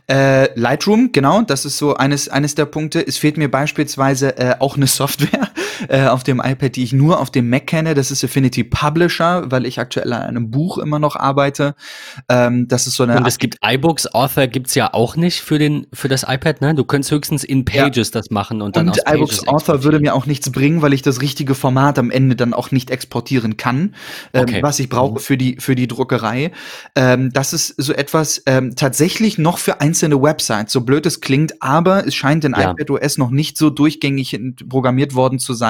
[0.08, 3.06] Äh, Lightroom, genau, das ist so eines, eines der Punkte.
[3.06, 5.49] Es fehlt mir beispielsweise äh, auch eine Software
[5.88, 7.94] äh, auf dem iPad, die ich nur auf dem Mac kenne.
[7.94, 11.74] Das ist Affinity Publisher, weil ich aktuell an einem Buch immer noch arbeite.
[12.28, 13.16] Ähm, das ist so eine.
[13.16, 16.74] Und es gibt iBooks, Author gibt's ja auch nicht für den für das iPad, ne?
[16.74, 18.20] Du könntest höchstens in Pages ja.
[18.20, 21.20] das machen und dann und iBooks Author würde mir auch nichts bringen, weil ich das
[21.20, 23.94] richtige Format am Ende dann auch nicht exportieren kann,
[24.32, 24.62] ähm, okay.
[24.62, 26.52] was ich brauche für die für die Druckerei.
[26.94, 31.62] Ähm, das ist so etwas ähm, tatsächlich noch für einzelne Websites, so blöd es klingt,
[31.62, 32.72] aber es scheint in ja.
[32.72, 34.38] iPadOS noch nicht so durchgängig
[34.68, 35.69] programmiert worden zu sein.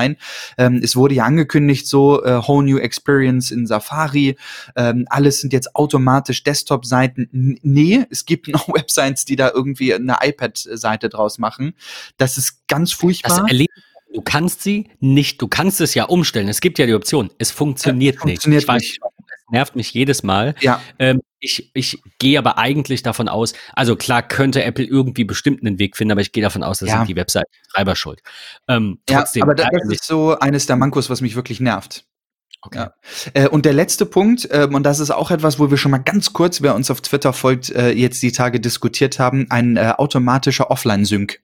[0.59, 4.37] Ähm, es wurde ja angekündigt, so äh, Whole New Experience in Safari.
[4.77, 7.59] Ähm, alles sind jetzt automatisch Desktop-Seiten.
[7.63, 11.75] Nee, es gibt noch Websites, die da irgendwie eine iPad-Seite draus machen.
[12.17, 13.47] Das ist ganz furchtbar.
[14.13, 16.49] Du kannst sie nicht, du kannst es ja umstellen.
[16.49, 17.31] Es gibt ja die Option.
[17.39, 18.95] Es funktioniert, ja, funktioniert nicht.
[18.95, 20.57] Ich weiß, es nervt mich jedes Mal.
[20.61, 20.83] Ja.
[20.99, 25.79] Ähm, ich, ich gehe aber eigentlich davon aus, also klar könnte Apple irgendwie bestimmt einen
[25.79, 26.98] Weg finden, aber ich gehe davon aus, dass ja.
[26.98, 28.20] sind die Website-Treiber schuld.
[28.68, 32.05] Ähm, trotzdem, ja, aber das, das ist so eines der Mankos, was mich wirklich nervt.
[32.62, 32.79] Okay.
[32.79, 32.94] Ja.
[33.33, 35.99] Äh, und der letzte Punkt, ähm, und das ist auch etwas, wo wir schon mal
[35.99, 39.94] ganz kurz, wer uns auf Twitter folgt, äh, jetzt die Tage diskutiert haben, ein äh,
[39.96, 41.40] automatischer Offline-Sync.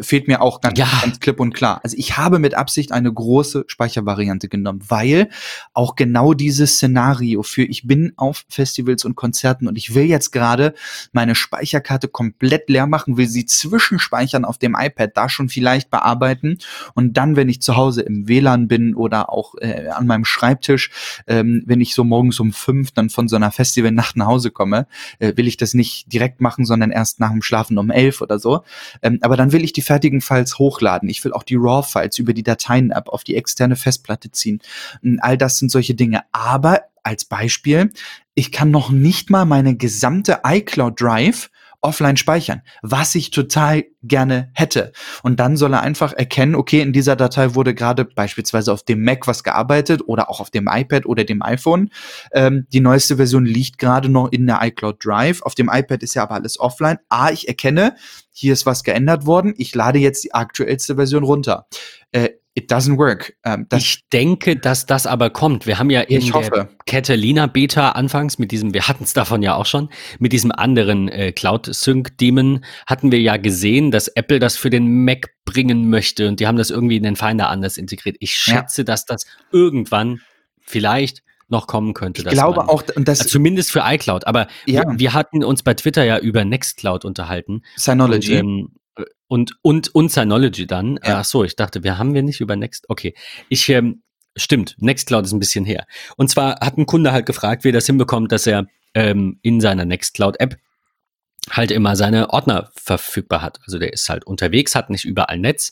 [0.00, 0.88] Fehlt mir auch ganz, ja.
[1.00, 1.80] ganz klipp und klar.
[1.84, 5.28] Also ich habe mit Absicht eine große Speichervariante genommen, weil
[5.72, 10.32] auch genau dieses Szenario für ich bin auf Festivals und Konzerten und ich will jetzt
[10.32, 10.74] gerade
[11.12, 16.58] meine Speicherkarte komplett leer machen, will sie zwischenspeichern auf dem iPad, da schon vielleicht bearbeiten
[16.94, 20.90] und dann, wenn ich zu Hause im WLAN bin oder auch äh, an meinem Schreibtisch,
[21.26, 24.86] ähm, wenn ich so morgens um fünf dann von so einer Festivalnacht nach Hause komme,
[25.18, 28.38] äh, will ich das nicht direkt machen, sondern erst nach dem Schlafen um elf oder
[28.38, 28.62] so.
[29.02, 31.08] Ähm, aber dann will ich die fertigen Files hochladen.
[31.08, 34.60] Ich will auch die RAW-Files über die Dateien-App auf die externe Festplatte ziehen.
[35.02, 36.22] Und all das sind solche Dinge.
[36.32, 37.92] Aber als Beispiel,
[38.34, 41.50] ich kann noch nicht mal meine gesamte iCloud Drive
[41.82, 44.92] offline speichern, was ich total gerne hätte.
[45.22, 49.02] Und dann soll er einfach erkennen, okay, in dieser Datei wurde gerade beispielsweise auf dem
[49.02, 51.90] Mac was gearbeitet oder auch auf dem iPad oder dem iPhone.
[52.32, 55.42] Ähm, die neueste Version liegt gerade noch in der iCloud Drive.
[55.42, 56.98] Auf dem iPad ist ja aber alles offline.
[57.08, 57.94] Ah, ich erkenne,
[58.32, 59.54] hier ist was geändert worden.
[59.56, 61.66] Ich lade jetzt die aktuellste Version runter.
[62.12, 63.34] Äh, it doesn't work.
[63.44, 65.66] Ähm, ich denke, dass das aber kommt.
[65.66, 69.42] Wir haben ja in ich der Catalina Beta anfangs mit diesem, wir hatten es davon
[69.42, 74.08] ja auch schon, mit diesem anderen äh, Cloud Sync Daemon hatten wir ja gesehen, dass
[74.08, 77.48] Apple das für den Mac bringen möchte und die haben das irgendwie in den Finder
[77.48, 78.16] anders integriert.
[78.20, 78.86] Ich schätze, ja.
[78.86, 80.20] dass das irgendwann
[80.60, 82.22] vielleicht noch kommen könnte.
[82.22, 84.26] Ich glaube man, auch, und das, also zumindest für iCloud.
[84.26, 84.82] Aber ja.
[84.82, 87.62] wir, wir, hatten uns bei Twitter ja über Nextcloud unterhalten.
[87.76, 88.38] Synology.
[88.38, 88.68] Und, ähm,
[89.30, 90.98] und, und, und Synology dann.
[91.04, 91.20] Ja.
[91.20, 92.86] Ach so, ich dachte, wir haben wir nicht über Next.
[92.88, 93.14] Okay.
[93.48, 94.02] Ich, ähm,
[94.36, 95.86] stimmt, Nextcloud ist ein bisschen her.
[96.16, 99.60] Und zwar hat ein Kunde halt gefragt, wie er das hinbekommt, dass er ähm, in
[99.60, 100.56] seiner Nextcloud-App
[101.48, 103.60] halt immer seine Ordner verfügbar hat.
[103.64, 105.70] Also der ist halt unterwegs, hat nicht überall Netz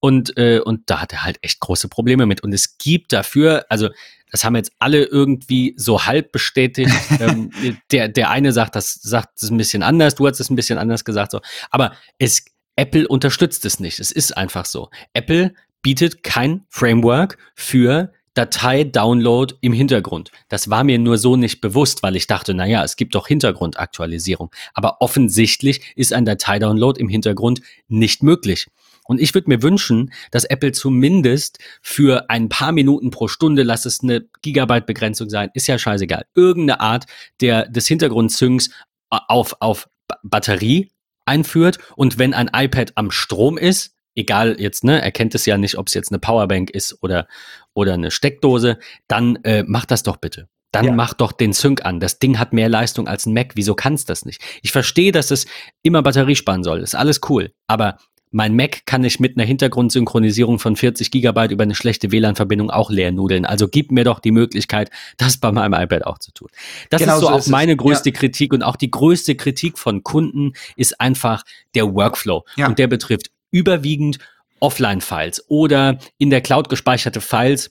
[0.00, 2.42] und, äh, und da hat er halt echt große Probleme mit.
[2.42, 3.90] Und es gibt dafür, also
[4.30, 6.90] das haben jetzt alle irgendwie so halb bestätigt.
[7.20, 7.50] ähm,
[7.92, 10.78] der, der eine sagt, das sagt es ein bisschen anders, du hast es ein bisschen
[10.78, 11.42] anders gesagt, so.
[11.70, 14.00] Aber es Apple unterstützt es nicht.
[14.00, 14.90] Es ist einfach so.
[15.12, 20.32] Apple bietet kein Framework für Datei-Download im Hintergrund.
[20.48, 24.50] Das war mir nur so nicht bewusst, weil ich dachte, naja, es gibt doch Hintergrundaktualisierung.
[24.74, 28.66] Aber offensichtlich ist ein Datei-Download im Hintergrund nicht möglich.
[29.06, 33.84] Und ich würde mir wünschen, dass Apple zumindest für ein paar Minuten pro Stunde, lass
[33.86, 37.04] es eine Gigabyte-Begrenzung sein, ist ja scheißegal, irgendeine Art
[37.40, 38.70] der, des Hintergrundsyncs
[39.10, 39.88] auf, auf
[40.22, 40.90] Batterie
[41.26, 45.78] einführt und wenn ein iPad am Strom ist, egal jetzt, ne, erkennt es ja nicht,
[45.78, 47.26] ob es jetzt eine Powerbank ist oder,
[47.72, 50.48] oder eine Steckdose, dann äh, mach das doch bitte.
[50.72, 50.92] Dann ja.
[50.92, 52.00] mach doch den Sync an.
[52.00, 53.52] Das Ding hat mehr Leistung als ein Mac.
[53.54, 54.42] Wieso kannst das nicht?
[54.60, 55.46] Ich verstehe, dass es
[55.82, 56.80] immer Batterie sparen soll.
[56.80, 57.52] Ist alles cool.
[57.68, 57.98] Aber
[58.34, 62.90] mein Mac kann ich mit einer Hintergrundsynchronisierung von 40 Gigabyte über eine schlechte WLAN-Verbindung auch
[62.90, 63.46] leer nudeln.
[63.46, 66.48] Also gib mir doch die Möglichkeit, das bei meinem iPad auch zu tun.
[66.90, 68.16] Das genau ist so, so auch meine größte ja.
[68.16, 71.44] Kritik und auch die größte Kritik von Kunden ist einfach
[71.76, 72.44] der Workflow.
[72.56, 72.66] Ja.
[72.66, 74.18] Und der betrifft überwiegend
[74.58, 77.70] Offline-Files oder in der Cloud gespeicherte Files,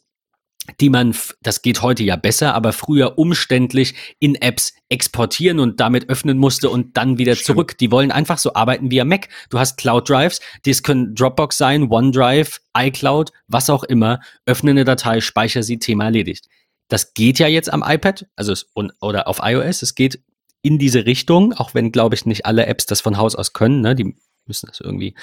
[0.80, 6.10] die man, das geht heute ja besser, aber früher umständlich in Apps exportieren und damit
[6.10, 7.46] öffnen musste und dann wieder Stimmt.
[7.46, 7.78] zurück.
[7.78, 9.28] Die wollen einfach so arbeiten wie am Mac.
[9.50, 14.20] Du hast Cloud Drives, das können Dropbox sein, OneDrive, iCloud, was auch immer.
[14.46, 16.48] Öffne eine Datei, speichere sie, Thema erledigt.
[16.88, 18.68] Das geht ja jetzt am iPad, also es,
[19.02, 19.82] oder auf iOS.
[19.82, 20.22] Es geht
[20.62, 23.82] in diese Richtung, auch wenn, glaube ich, nicht alle Apps das von Haus aus können.
[23.82, 23.96] Ne?
[23.96, 25.16] Die müssen das irgendwie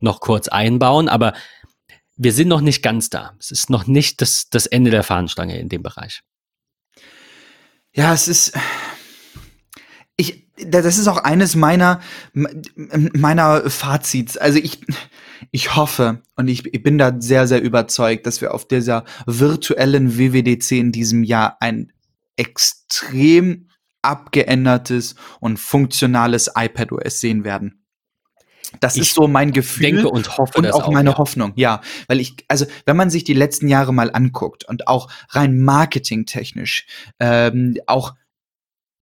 [0.00, 1.32] noch kurz einbauen, aber
[2.16, 3.34] wir sind noch nicht ganz da.
[3.38, 6.22] Es ist noch nicht das, das Ende der Fahnenstange in dem Bereich.
[7.94, 8.52] Ja, es ist.
[10.16, 12.00] Ich, das ist auch eines meiner,
[12.32, 14.36] meiner Fazits.
[14.36, 14.80] Also ich,
[15.50, 20.18] ich hoffe und ich, ich bin da sehr, sehr überzeugt, dass wir auf dieser virtuellen
[20.18, 21.92] WWDC in diesem Jahr ein
[22.36, 23.68] extrem
[24.02, 27.81] abgeändertes und funktionales iPadOS sehen werden.
[28.82, 31.18] Das ich ist so mein Gefühl denke und hoffe und auch, auch meine ja.
[31.18, 31.52] Hoffnung.
[31.54, 35.60] Ja, weil ich also wenn man sich die letzten Jahre mal anguckt und auch rein
[35.60, 36.86] marketingtechnisch,
[37.20, 38.14] ähm, auch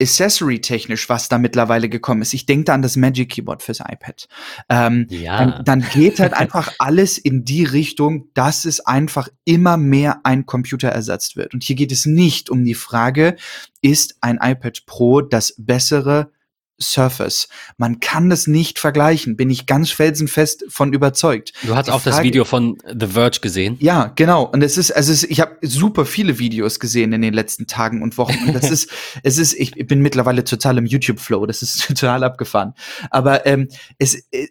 [0.01, 2.33] Accessory-technisch, was da mittlerweile gekommen ist.
[2.33, 4.27] Ich denke da an das Magic Keyboard fürs iPad.
[4.67, 5.37] Ähm, ja.
[5.37, 10.45] dann, dann geht halt einfach alles in die Richtung, dass es einfach immer mehr ein
[10.45, 11.53] Computer ersetzt wird.
[11.53, 13.35] Und hier geht es nicht um die Frage,
[13.81, 16.31] ist ein iPad Pro das bessere
[16.81, 17.47] Surface.
[17.77, 21.53] Man kann das nicht vergleichen, bin ich ganz felsenfest von überzeugt.
[21.63, 23.77] Du hast Die auch Frage, das Video von The Verge gesehen?
[23.79, 24.43] Ja, genau.
[24.43, 28.01] Und es ist, also es, ich habe super viele Videos gesehen in den letzten Tagen
[28.01, 28.37] und Wochen.
[28.47, 28.89] Und das ist,
[29.23, 31.45] es ist, ich bin mittlerweile total im YouTube-Flow.
[31.45, 32.73] Das ist total abgefahren.
[33.09, 33.67] Aber ähm,
[33.97, 34.47] es, äh,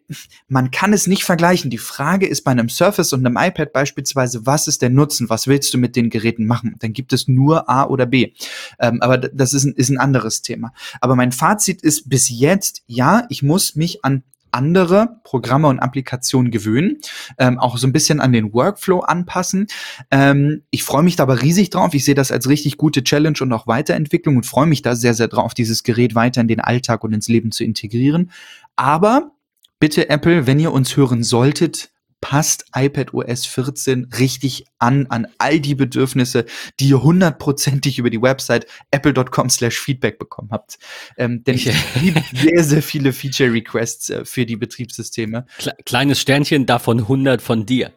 [0.49, 1.71] man kann es nicht vergleichen.
[1.71, 5.31] Die Frage ist bei einem Surface und einem iPad beispielsweise, was ist der Nutzen?
[5.31, 6.77] Was willst du mit den Geräten machen?
[6.79, 8.33] Dann gibt es nur A oder B.
[8.79, 10.73] Ähm, aber das ist ein, ist ein anderes Thema.
[11.01, 15.79] Aber mein Fazit ist bis bis jetzt, ja, ich muss mich an andere Programme und
[15.79, 16.99] Applikationen gewöhnen,
[17.39, 19.69] ähm, auch so ein bisschen an den Workflow anpassen.
[20.11, 21.95] Ähm, ich freue mich da aber riesig drauf.
[21.95, 25.15] Ich sehe das als richtig gute Challenge und auch Weiterentwicklung und freue mich da sehr,
[25.15, 28.31] sehr drauf, dieses Gerät weiter in den Alltag und ins Leben zu integrieren.
[28.77, 29.31] Aber
[29.79, 35.61] bitte Apple, wenn ihr uns hören solltet, passt iPad OS 14 richtig an, an all
[35.61, 36.45] die Bedürfnisse,
[36.79, 40.79] die ihr hundertprozentig über die Website apple.com slash feedback bekommen habt.
[41.17, 45.47] Ähm, denn ich liebe sehr, sehr viele Feature-Requests äh, für die Betriebssysteme.
[45.85, 47.93] Kleines Sternchen, davon 100 von dir.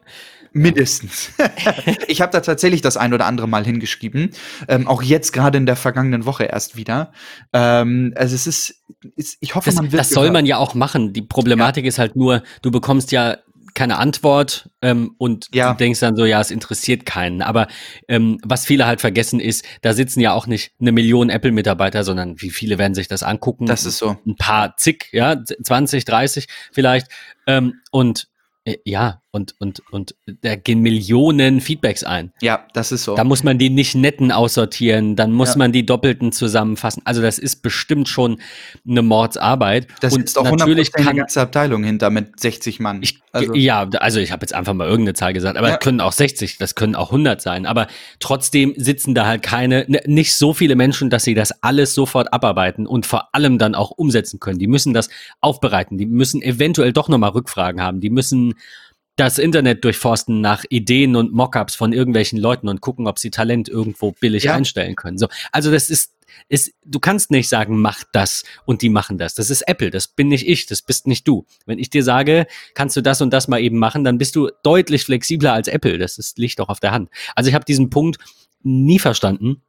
[0.56, 1.32] Mindestens.
[2.06, 4.30] ich habe da tatsächlich das ein oder andere Mal hingeschrieben.
[4.68, 7.12] Ähm, auch jetzt gerade in der vergangenen Woche erst wieder.
[7.52, 8.84] Ähm, also es ist,
[9.16, 9.98] ist ich hoffe, das, man wird.
[9.98, 11.12] Das soll man ja auch machen.
[11.12, 11.88] Die Problematik ja.
[11.88, 13.38] ist halt nur, du bekommst ja
[13.74, 15.72] keine Antwort ähm, und ja.
[15.72, 17.42] du denkst dann so, ja, es interessiert keinen.
[17.42, 17.66] Aber
[18.08, 22.40] ähm, was viele halt vergessen ist, da sitzen ja auch nicht eine Million Apple-Mitarbeiter, sondern
[22.40, 23.66] wie viele werden sich das angucken?
[23.66, 24.16] Das ist so.
[24.26, 27.08] Ein paar zig, ja, 20, 30 vielleicht.
[27.46, 28.28] Ähm, und
[28.64, 32.32] äh, ja, und, und, und da gehen Millionen Feedbacks ein.
[32.40, 33.16] Ja, das ist so.
[33.16, 35.58] Da muss man die nicht netten aussortieren, dann muss ja.
[35.58, 37.02] man die doppelten zusammenfassen.
[37.04, 38.40] Also das ist bestimmt schon
[38.88, 39.88] eine Mordsarbeit.
[40.00, 43.02] Das und ist auch natürlich kann eine ganze Abteilung hinter mit 60 Mann.
[43.02, 43.54] Ich, also.
[43.54, 45.76] Ja, also ich habe jetzt einfach mal irgendeine Zahl gesagt, aber ja.
[45.78, 47.66] können auch 60, das können auch 100 sein.
[47.66, 47.88] Aber
[48.20, 52.86] trotzdem sitzen da halt keine, nicht so viele Menschen, dass sie das alles sofort abarbeiten
[52.86, 54.60] und vor allem dann auch umsetzen können.
[54.60, 55.08] Die müssen das
[55.40, 58.54] aufbereiten, die müssen eventuell doch nochmal Rückfragen haben, die müssen
[59.16, 63.68] das Internet durchforsten nach Ideen und Mockups von irgendwelchen Leuten und gucken, ob sie Talent
[63.68, 64.54] irgendwo billig ja.
[64.54, 65.18] einstellen können.
[65.18, 66.12] So, also das ist,
[66.48, 69.34] ist, du kannst nicht sagen, mach das und die machen das.
[69.34, 71.46] Das ist Apple, das bin nicht ich, das bist nicht du.
[71.64, 74.50] Wenn ich dir sage, kannst du das und das mal eben machen, dann bist du
[74.64, 75.98] deutlich flexibler als Apple.
[75.98, 77.08] Das ist, liegt doch auf der Hand.
[77.36, 78.18] Also ich habe diesen Punkt
[78.62, 79.62] nie verstanden.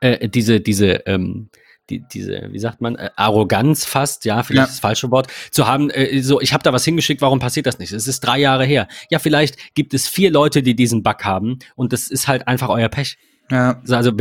[0.00, 1.50] Äh, diese, diese, ähm,
[1.90, 4.72] die, diese, wie sagt man, äh, Arroganz fast, ja, vielleicht ja.
[4.72, 7.78] das falsche Wort, zu haben, äh, so, ich habe da was hingeschickt, warum passiert das
[7.78, 7.92] nicht?
[7.92, 8.88] Es ist drei Jahre her.
[9.10, 12.68] Ja, vielleicht gibt es vier Leute, die diesen Bug haben und das ist halt einfach
[12.68, 13.18] euer Pech.
[13.50, 13.80] Ja.
[13.88, 14.12] Also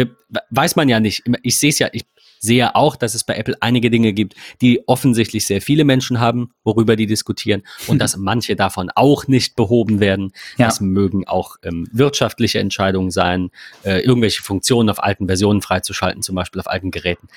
[0.51, 1.23] weiß man ja nicht.
[1.43, 2.05] Ich sehe es ja, ich
[2.39, 6.51] sehe auch, dass es bei Apple einige Dinge gibt, die offensichtlich sehr viele Menschen haben,
[6.63, 10.31] worüber die diskutieren und dass manche davon auch nicht behoben werden.
[10.57, 10.67] Ja.
[10.67, 13.49] Das mögen auch ähm, wirtschaftliche Entscheidungen sein,
[13.83, 17.27] äh, irgendwelche Funktionen auf alten Versionen freizuschalten, zum Beispiel auf alten Geräten.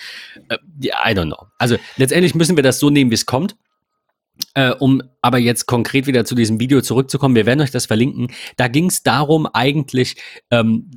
[0.48, 1.46] Äh, I don't know.
[1.58, 3.56] Also letztendlich müssen wir das so nehmen, wie es kommt.
[4.54, 8.28] Äh, um aber jetzt konkret wieder zu diesem Video zurückzukommen, wir werden euch das verlinken.
[8.56, 10.16] Da ging es darum, eigentlich,
[10.50, 10.90] ähm,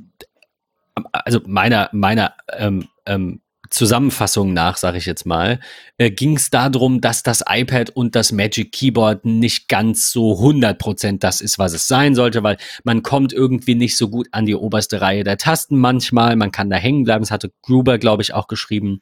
[1.12, 3.40] also meiner, meiner ähm, ähm,
[3.74, 5.58] Zusammenfassung nach, sage ich jetzt mal,
[5.98, 11.18] äh, ging es darum, dass das iPad und das Magic Keyboard nicht ganz so 100%
[11.18, 14.54] das ist, was es sein sollte, weil man kommt irgendwie nicht so gut an die
[14.54, 18.32] oberste Reihe der Tasten manchmal, man kann da hängen bleiben, das hatte Gruber, glaube ich,
[18.32, 19.00] auch geschrieben.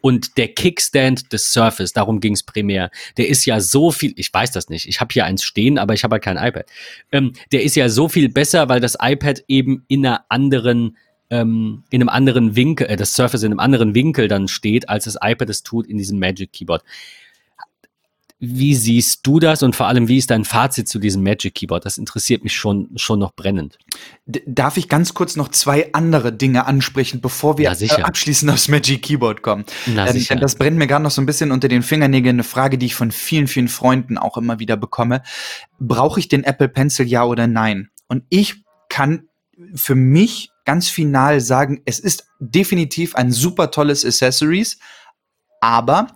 [0.00, 4.32] Und der Kickstand des Surface, darum ging es primär, der ist ja so viel, ich
[4.32, 6.64] weiß das nicht, ich habe hier eins stehen, aber ich habe halt kein iPad.
[7.12, 10.96] Ähm, der ist ja so viel besser, weil das iPad eben in einer anderen
[11.30, 15.04] ähm, in einem anderen Winkel, äh, das Surface in einem anderen Winkel dann steht, als
[15.04, 16.82] das iPad es tut in diesem Magic Keyboard.
[18.40, 21.86] Wie siehst du das und vor allem, wie ist dein Fazit zu diesem Magic Keyboard?
[21.86, 23.78] Das interessiert mich schon, schon noch brennend.
[24.26, 28.68] D darf ich ganz kurz noch zwei andere Dinge ansprechen, bevor wir äh, abschließend aufs
[28.68, 29.64] Magic Keyboard kommen?
[29.86, 30.36] Na, ähm, sicher.
[30.36, 32.36] Das brennt mir gerade noch so ein bisschen unter den Fingernägeln.
[32.36, 35.22] Eine Frage, die ich von vielen, vielen Freunden auch immer wieder bekomme.
[35.78, 37.88] Brauche ich den Apple Pencil, ja oder nein?
[38.08, 38.56] Und ich
[38.90, 39.28] kann
[39.74, 44.78] für mich ganz final sagen, es ist definitiv ein super tolles Accessories,
[45.60, 46.08] aber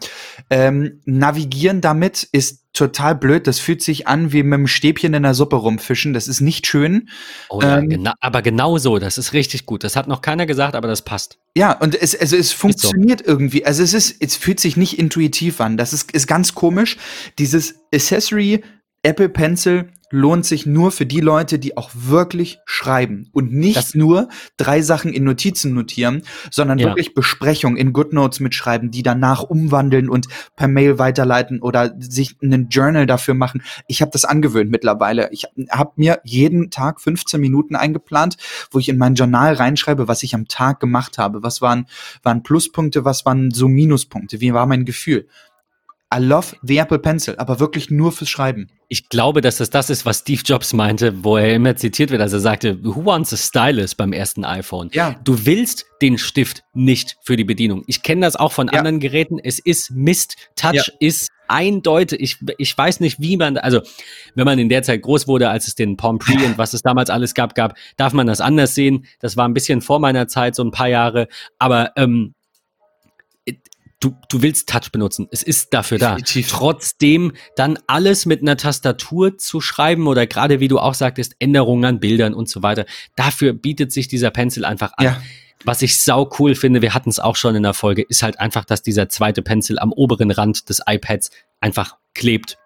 [0.51, 3.47] ähm, navigieren damit ist total blöd.
[3.47, 6.13] Das fühlt sich an wie mit einem Stäbchen in der Suppe rumfischen.
[6.13, 7.09] Das ist nicht schön.
[7.49, 8.99] Oh ja, ähm, gena aber genau so.
[8.99, 9.85] Das ist richtig gut.
[9.85, 11.39] Das hat noch keiner gesagt, aber das passt.
[11.57, 13.27] Ja, und es, also es funktioniert so.
[13.27, 13.65] irgendwie.
[13.65, 15.77] Also es ist, es fühlt sich nicht intuitiv an.
[15.77, 16.99] Das ist, ist ganz komisch.
[17.39, 18.63] Dieses Accessory
[19.03, 23.95] Apple Pencil lohnt sich nur für die Leute, die auch wirklich schreiben und nicht das
[23.95, 26.87] nur drei Sachen in Notizen notieren, sondern ja.
[26.87, 32.69] wirklich Besprechungen in GoodNotes mitschreiben, die danach umwandeln und per Mail weiterleiten oder sich einen
[32.69, 33.63] Journal dafür machen.
[33.87, 35.31] Ich habe das angewöhnt mittlerweile.
[35.33, 38.37] Ich habe mir jeden Tag 15 Minuten eingeplant,
[38.71, 41.43] wo ich in mein Journal reinschreibe, was ich am Tag gemacht habe.
[41.43, 41.87] Was waren,
[42.23, 45.29] waren Pluspunkte, was waren so Minuspunkte, wie war mein Gefühl.
[46.15, 48.69] I love the Apple Pencil, aber wirklich nur fürs Schreiben.
[48.89, 52.23] Ich glaube, dass das das ist, was Steve Jobs meinte, wo er immer zitiert wird,
[52.23, 54.89] als er sagte, who wants a stylus beim ersten iPhone?
[54.93, 55.17] Ja.
[55.25, 57.85] Du willst den Stift nicht für die Bedienung.
[57.87, 58.79] Ich kenne das auch von ja.
[58.79, 59.39] anderen Geräten.
[59.39, 60.37] Es ist Mist.
[60.57, 60.83] Touch ja.
[60.99, 62.21] ist eindeutig.
[62.21, 63.83] Ich, ich weiß nicht, wie man, also
[64.35, 66.81] wenn man in der Zeit groß wurde, als es den Palm Pre und was es
[66.81, 69.05] damals alles gab, gab, darf man das anders sehen.
[69.21, 71.29] Das war ein bisschen vor meiner Zeit, so ein paar Jahre.
[71.59, 72.35] Aber ähm,
[74.01, 75.29] du, du willst Touch benutzen.
[75.31, 76.51] Es ist dafür Definitiv.
[76.51, 76.57] da.
[76.57, 81.85] Trotzdem dann alles mit einer Tastatur zu schreiben oder gerade wie du auch sagtest, Änderungen
[81.85, 82.87] an Bildern und so weiter.
[83.17, 85.05] Dafür bietet sich dieser Pencil einfach an.
[85.05, 85.23] Ja.
[85.65, 88.39] Was ich sau cool finde, wir hatten es auch schon in der Folge, ist halt
[88.39, 91.31] einfach, dass dieser zweite Pencil am oberen Rand des iPads
[91.61, 92.59] einfach klebt,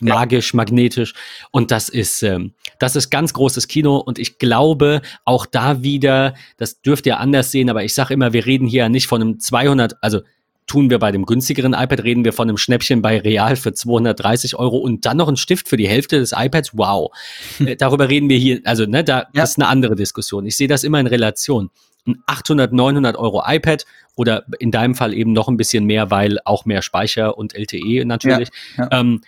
[0.00, 0.56] magisch, ja.
[0.56, 1.14] magnetisch.
[1.50, 3.96] Und das ist, ähm, das ist ganz großes Kino.
[3.96, 8.32] Und ich glaube, auch da wieder, das dürft ihr anders sehen, aber ich sage immer,
[8.32, 10.20] wir reden hier nicht von einem 200, also
[10.66, 14.56] tun wir bei dem günstigeren iPad, reden wir von einem Schnäppchen bei Real für 230
[14.56, 16.76] Euro und dann noch ein Stift für die Hälfte des iPads.
[16.76, 17.12] Wow.
[17.66, 19.42] Äh, darüber reden wir hier, also ne, da ja.
[19.42, 20.46] ist eine andere Diskussion.
[20.46, 21.70] Ich sehe das immer in Relation.
[22.06, 26.38] Ein 800, 900 Euro iPad oder in deinem Fall eben noch ein bisschen mehr, weil
[26.44, 28.50] auch mehr Speicher und LTE natürlich.
[28.76, 29.00] Ja, ja.
[29.00, 29.22] Ähm,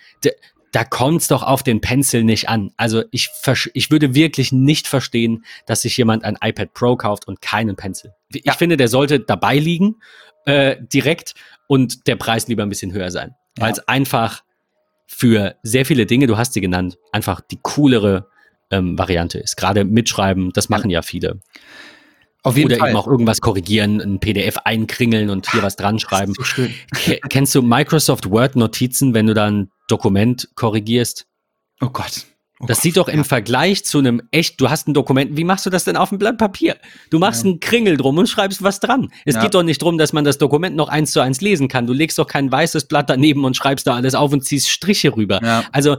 [0.71, 2.71] da kommt es doch auf den Pencil nicht an.
[2.77, 3.29] Also ich,
[3.73, 8.13] ich würde wirklich nicht verstehen, dass sich jemand ein iPad Pro kauft und keinen Pencil.
[8.29, 8.53] Ich ja.
[8.53, 9.95] finde, der sollte dabei liegen
[10.49, 11.35] äh, direkt
[11.67, 13.35] und der Preis lieber ein bisschen höher sein.
[13.57, 13.65] Ja.
[13.65, 14.43] Weil es einfach
[15.05, 18.27] für sehr viele Dinge, du hast sie genannt, einfach die coolere
[18.71, 19.55] ähm, Variante ist.
[19.55, 21.39] Gerade mitschreiben, das machen ja, viele.
[22.41, 22.89] Auf jeden Oder Fall.
[22.89, 26.33] eben auch irgendwas korrigieren, ein PDF einkringeln und hier was dran schreiben.
[26.33, 26.73] So schön.
[27.29, 31.27] Kennst du Microsoft Word Notizen, wenn du da ein Dokument korrigierst?
[31.81, 32.25] Oh Gott.
[32.61, 35.45] Oh das Gott, sieht doch im Vergleich zu einem echt, du hast ein Dokument, wie
[35.45, 36.75] machst du das denn auf einem Blatt Papier?
[37.09, 37.51] Du machst ja.
[37.51, 39.09] einen Kringel drum und schreibst was dran.
[39.23, 39.41] Es ja.
[39.41, 41.87] geht doch nicht drum, dass man das Dokument noch eins zu eins lesen kann.
[41.87, 45.15] Du legst doch kein weißes Blatt daneben und schreibst da alles auf und ziehst Striche
[45.15, 45.39] rüber.
[45.41, 45.63] Ja.
[45.71, 45.97] Also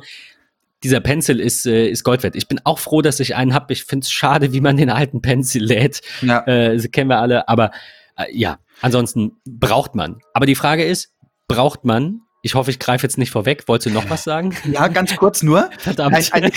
[0.83, 2.37] dieser Pencil ist, äh, ist Gold wert.
[2.37, 3.73] Ich bin auch froh, dass ich einen habe.
[3.73, 6.03] Ich finde es schade, wie man den alten Pencil lädt.
[6.21, 6.41] Ja.
[6.47, 7.49] Äh, das kennen wir alle.
[7.49, 7.71] Aber
[8.17, 10.19] äh, ja, ansonsten braucht man.
[10.35, 11.15] Aber die Frage ist,
[11.49, 13.65] braucht man ich hoffe, ich greife jetzt nicht vorweg.
[13.67, 14.57] Wolltest du noch was sagen?
[14.65, 15.71] Ja, ganz kurz nur.
[15.79, 16.33] Verdammt.
[16.33, 16.53] Ein, ein,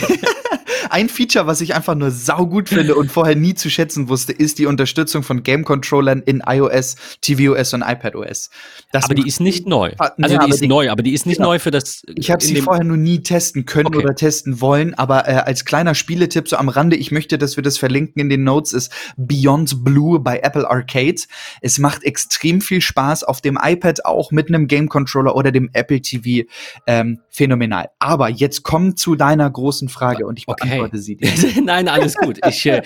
[0.94, 4.60] ein Feature, was ich einfach nur saugut finde und vorher nie zu schätzen wusste, ist
[4.60, 8.52] die Unterstützung von Game-Controllern in iOS, tvOS und iPadOS.
[8.92, 9.94] Das aber die ist nicht neu.
[9.98, 11.50] Ah, also ja, die ist die, neu, aber die ist nicht genau.
[11.50, 12.04] neu für das.
[12.16, 13.98] Ich habe sie vorher nur nie testen können okay.
[13.98, 17.64] oder testen wollen, aber äh, als kleiner Spieletipp so am Rande, ich möchte, dass wir
[17.64, 21.22] das verlinken in den Notes, ist Beyond Blue bei Apple Arcade.
[21.62, 26.02] Es macht extrem viel Spaß auf dem iPad auch mit einem Game-Controller oder dem Apple
[26.02, 26.48] TV.
[26.86, 27.90] Ähm, phänomenal.
[27.98, 31.32] Aber jetzt komm zu deiner großen Frage und ich okay beantworte sie dir.
[31.64, 32.40] Nein, alles gut.
[32.48, 32.82] Ich, äh,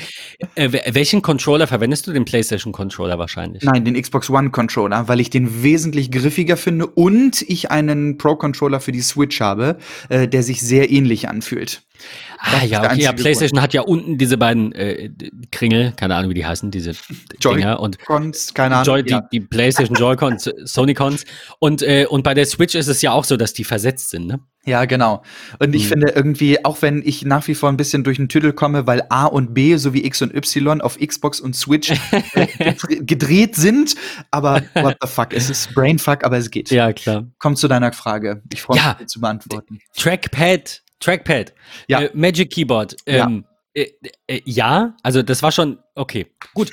[0.56, 2.14] äh, welchen Controller verwendest du?
[2.14, 3.64] Den PlayStation Controller wahrscheinlich?
[3.64, 8.36] Nein, den Xbox One Controller, weil ich den wesentlich griffiger finde und ich einen Pro
[8.36, 9.78] Controller für die Switch habe,
[10.10, 11.84] äh, der sich sehr ähnlich anfühlt.
[12.40, 13.62] Ah ja, okay, ja, PlayStation Grund.
[13.64, 15.10] hat ja unten diese beiden äh,
[15.52, 16.92] Kringel, keine Ahnung, wie die heißen, diese
[17.40, 18.86] Joy Dinger und Cons, keine Ahnung.
[18.86, 21.26] Joy, die, die, PlayStation Joy-Cons, Sony-Cons
[21.60, 24.28] und äh, und bei der Switch ist es ja auch so, dass die versetzt sind,
[24.28, 24.40] ne?
[24.66, 25.24] Ja, genau.
[25.60, 25.90] Und ich hm.
[25.90, 29.02] finde irgendwie, auch wenn ich nach wie vor ein bisschen durch den Tüdel komme, weil
[29.10, 33.96] A und B sowie X und Y auf Xbox und Switch äh, gedreht sind,
[34.30, 36.70] aber what the fuck, es ist Brainfuck, aber es geht.
[36.70, 37.28] Ja, klar.
[37.40, 38.44] Kommt zu deiner Frage.
[38.52, 39.80] Ich freue mich, ja, zu beantworten.
[39.96, 41.54] Trackpad Trackpad,
[41.88, 42.02] ja.
[42.02, 42.96] Äh, Magic Keyboard.
[43.06, 43.84] Ähm, ja.
[43.84, 43.92] Äh,
[44.28, 46.28] äh, ja, also das war schon okay.
[46.54, 46.72] Gut,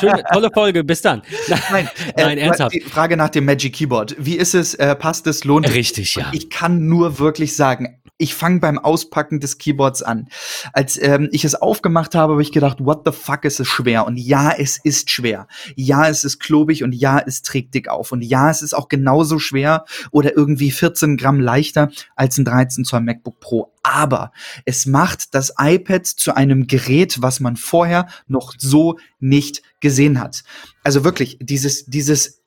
[0.00, 0.84] schöne, tolle Folge.
[0.84, 1.22] Bis dann.
[1.70, 2.74] Nein, nein, äh, ernsthaft.
[2.74, 4.16] Die Frage nach dem Magic Keyboard.
[4.18, 4.74] Wie ist es?
[4.74, 5.44] Äh, passt es?
[5.44, 5.74] Lohnt es?
[5.74, 6.30] Richtig, ja.
[6.32, 10.28] Ich kann nur wirklich sagen, ich fange beim Auspacken des Keyboards an.
[10.72, 14.06] Als ähm, ich es aufgemacht habe, habe ich gedacht, what the fuck ist es schwer?
[14.06, 15.46] Und ja, es ist schwer.
[15.74, 18.12] Ja, es ist klobig und ja, es trägt dick auf.
[18.12, 22.84] Und ja, es ist auch genauso schwer oder irgendwie 14 Gramm leichter als ein 13
[22.84, 23.72] Zoll MacBook Pro.
[23.82, 24.32] Aber
[24.64, 30.44] es macht das iPad zu einem Gerät, was man vorher noch so nicht gesehen hat.
[30.82, 32.42] Also wirklich, dieses, dieses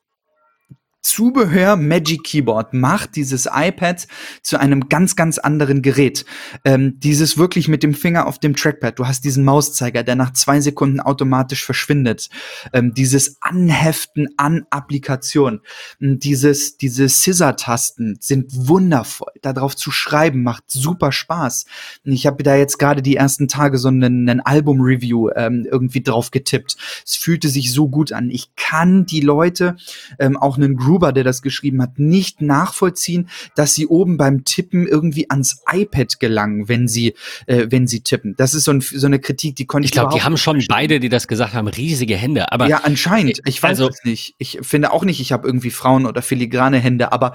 [1.02, 4.06] Zubehör Magic Keyboard macht dieses iPad
[4.42, 6.24] zu einem ganz, ganz anderen Gerät.
[6.64, 8.98] Ähm, dieses wirklich mit dem Finger auf dem Trackpad.
[8.98, 12.28] Du hast diesen Mauszeiger, der nach zwei Sekunden automatisch verschwindet.
[12.72, 15.60] Ähm, dieses Anheften an Applikation.
[16.00, 19.32] Ähm, dieses, diese Scissor-Tasten sind wundervoll.
[19.40, 21.64] Darauf zu schreiben macht super Spaß.
[22.04, 26.30] Ich habe da jetzt gerade die ersten Tage so einen, einen Album-Review ähm, irgendwie drauf
[26.30, 26.76] getippt.
[27.06, 28.30] Es fühlte sich so gut an.
[28.30, 29.76] Ich kann die Leute
[30.18, 34.88] ähm, auch einen Gruber, der das geschrieben hat, nicht nachvollziehen, dass sie oben beim Tippen
[34.88, 37.14] irgendwie ans iPad gelangen, wenn sie,
[37.46, 38.34] äh, wenn sie tippen.
[38.36, 39.90] Das ist so, ein, so eine Kritik, die konnte ich.
[39.90, 40.74] Ich glaube, die haben schon verstehen.
[40.74, 42.50] beide, die das gesagt haben, riesige Hände.
[42.50, 43.38] Aber ja, anscheinend.
[43.38, 44.34] Äh, ich weiß also, es nicht.
[44.38, 47.34] Ich finde auch nicht, ich habe irgendwie Frauen oder filigrane Hände, aber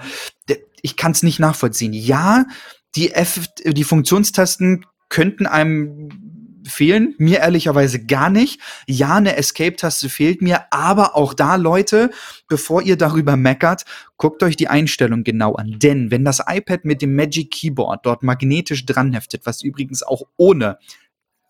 [0.82, 1.94] ich kann es nicht nachvollziehen.
[1.94, 2.44] Ja,
[2.94, 6.10] die F, die Funktionstasten könnten einem
[6.68, 7.14] fehlen.
[7.18, 8.60] Mir ehrlicherweise gar nicht.
[8.86, 12.10] Ja, eine Escape-Taste fehlt mir, aber auch da, Leute,
[12.48, 13.84] bevor ihr darüber meckert,
[14.16, 15.78] guckt euch die Einstellung genau an.
[15.78, 20.22] Denn wenn das iPad mit dem Magic Keyboard dort magnetisch dran heftet, was übrigens auch
[20.36, 20.78] ohne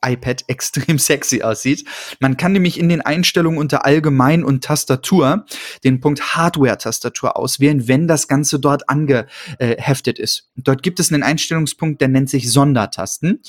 [0.06, 1.84] iPad extrem sexy aussieht.
[2.20, 5.44] Man kann nämlich in den Einstellungen unter Allgemein und Tastatur
[5.84, 10.48] den Punkt Hardware-Tastatur auswählen, wenn das Ganze dort angeheftet ist.
[10.56, 13.40] Dort gibt es einen Einstellungspunkt, der nennt sich Sondertasten,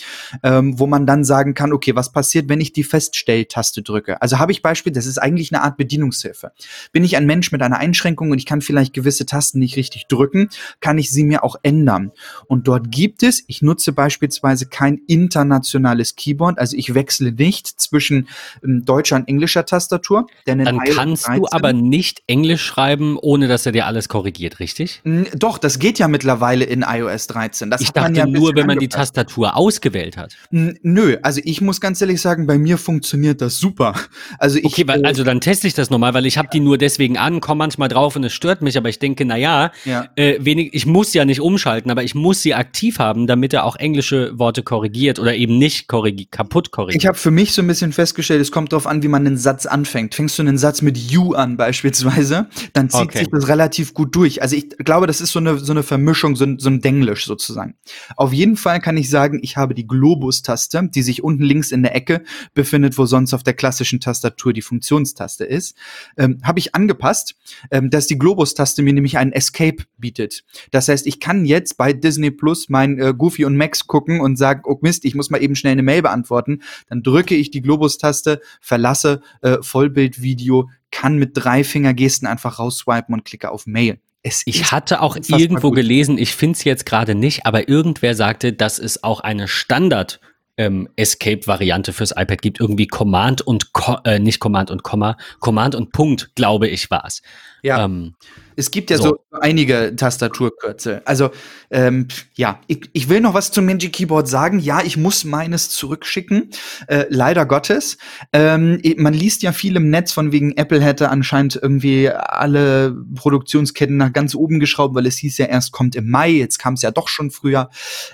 [0.44, 4.22] ähm, wo man dann sagen kann, okay, was passiert, wenn ich die Feststelltaste drücke?
[4.22, 6.52] Also habe ich Beispiel, das ist eigentlich eine Art Bedienungshilfe.
[6.92, 10.08] Bin ich ein Mensch mit einer Einschränkung und ich kann vielleicht gewisse Tasten nicht richtig
[10.08, 10.50] drücken,
[10.80, 12.12] kann ich sie mir auch ändern.
[12.48, 16.60] Und dort gibt es, ich nutze beispielsweise kein internationales Keyboard, Keyboard.
[16.60, 18.28] Also ich wechsle nicht zwischen
[18.64, 20.28] ähm, deutscher und englischer Tastatur.
[20.46, 25.02] Denn Dann kannst du aber nicht Englisch schreiben, ohne dass er dir alles korrigiert, richtig?
[25.34, 27.70] Doch, das geht ja mittlerweile in iOS 13.
[27.70, 28.82] Das ich dachte ja nur, wenn man angepasst.
[28.82, 30.36] die Tastatur ausgewählt hat.
[30.52, 33.94] Nö, also ich muss ganz ehrlich sagen, bei mir funktioniert das super.
[34.40, 36.60] Also ich, okay, weil, äh, also dann teste ich das nochmal, weil ich habe die
[36.60, 40.08] nur deswegen an, komme manchmal drauf und es stört mich, aber ich denke, naja, ja.
[40.16, 43.64] äh, wenig, ich muss ja nicht umschalten, aber ich muss sie aktiv haben, damit er
[43.64, 47.02] auch englische Worte korrigiert oder eben nicht korrigiert kaputt korrigiert.
[47.02, 49.38] Ich habe für mich so ein bisschen festgestellt, es kommt darauf an, wie man einen
[49.38, 50.16] Satz anfängt.
[50.16, 53.20] Fängst du einen Satz mit you an beispielsweise, dann zieht okay.
[53.20, 54.42] sich das relativ gut durch.
[54.42, 57.26] Also ich glaube, das ist so eine, so eine Vermischung, so ein, so ein Denglisch
[57.26, 57.76] sozusagen.
[58.16, 61.84] Auf jeden Fall kann ich sagen, ich habe die Globus-Taste, die sich unten links in
[61.84, 62.24] der Ecke
[62.54, 65.78] befindet, wo sonst auf der klassischen Tastatur die Funktionstaste ist,
[66.18, 67.36] ähm, habe ich angepasst,
[67.72, 70.44] ähm, dass die Globus-Taste mir nämlich einen Escape bietet.
[70.72, 74.38] Das heißt, ich kann jetzt bei Disney Plus mein äh, Goofy und Max gucken und
[74.38, 76.62] sagen, oh Mist, ich muss mal eben schnell eine Mail beantworten beantworten.
[76.90, 83.26] Dann drücke ich die Globus-Taste, verlasse äh, Vollbildvideo, kann mit drei Fingergesten einfach rausswipen und
[83.26, 84.00] klicke auf Mail.
[84.24, 85.76] Es ich hatte auch irgendwo gut.
[85.76, 90.20] gelesen, ich finde es jetzt gerade nicht, aber irgendwer sagte, dass es auch eine Standard
[90.58, 92.60] ähm, Escape-Variante fürs iPad gibt.
[92.60, 97.06] Irgendwie Command und Co äh, nicht Command und Komma, Command und Punkt, glaube ich, war
[97.06, 97.22] es.
[97.62, 97.86] Ja.
[97.86, 98.16] Ähm,
[98.58, 101.02] es gibt ja so, so einige Tastaturkürzel.
[101.06, 101.30] Also,
[101.70, 104.60] ähm, ja, ich, ich will noch was zum Magic Keyboard sagen.
[104.60, 106.50] Ja, ich muss meines zurückschicken.
[106.88, 107.98] Äh, leider Gottes.
[108.34, 113.96] Ähm, man liest ja viel im Netz von wegen, Apple hätte anscheinend irgendwie alle Produktionsketten
[113.96, 116.82] nach ganz oben geschraubt, weil es hieß ja erst kommt im Mai, jetzt kam es
[116.82, 117.70] ja doch schon früher.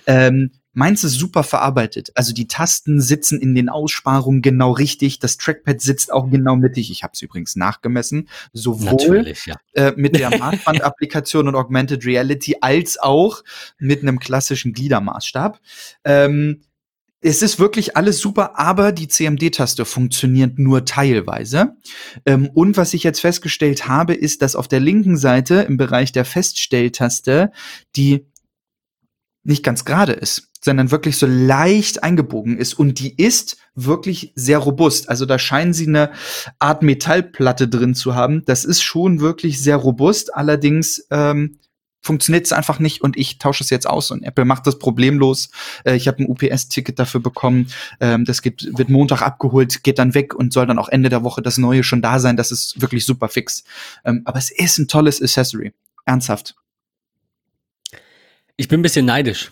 [0.06, 2.12] Ähm, Meins ist super verarbeitet.
[2.16, 5.20] Also die Tasten sitzen in den Aussparungen genau richtig.
[5.20, 6.90] Das Trackpad sitzt auch genau mittig.
[6.92, 8.28] Ich habe es übrigens nachgemessen.
[8.54, 9.56] Sowohl ja.
[9.74, 13.44] äh, mit der Maßband-Applikation und Augmented Reality als auch
[13.78, 15.60] mit einem klassischen Gliedermaßstab.
[16.04, 16.62] Ähm,
[17.26, 21.78] es ist wirklich alles super, aber die CMD-Taste funktioniert nur teilweise.
[22.26, 26.12] Ähm, und was ich jetzt festgestellt habe, ist, dass auf der linken Seite im Bereich
[26.12, 27.52] der Feststelltaste
[27.96, 28.26] die
[29.44, 30.50] nicht ganz gerade ist.
[30.64, 32.74] Sondern wirklich so leicht eingebogen ist.
[32.74, 35.10] Und die ist wirklich sehr robust.
[35.10, 36.12] Also da scheinen sie eine
[36.60, 38.44] Art Metallplatte drin zu haben.
[38.46, 40.34] Das ist schon wirklich sehr robust.
[40.34, 41.58] Allerdings ähm,
[42.00, 45.50] funktioniert es einfach nicht und ich tausche es jetzt aus und Apple macht das problemlos.
[45.84, 47.68] Äh, ich habe ein UPS-Ticket dafür bekommen.
[48.00, 51.24] Ähm, das geht, wird Montag abgeholt, geht dann weg und soll dann auch Ende der
[51.24, 52.38] Woche das Neue schon da sein.
[52.38, 53.66] Das ist wirklich super fix.
[54.06, 55.74] Ähm, aber es ist ein tolles Accessory.
[56.06, 56.56] Ernsthaft.
[58.56, 59.52] Ich bin ein bisschen neidisch.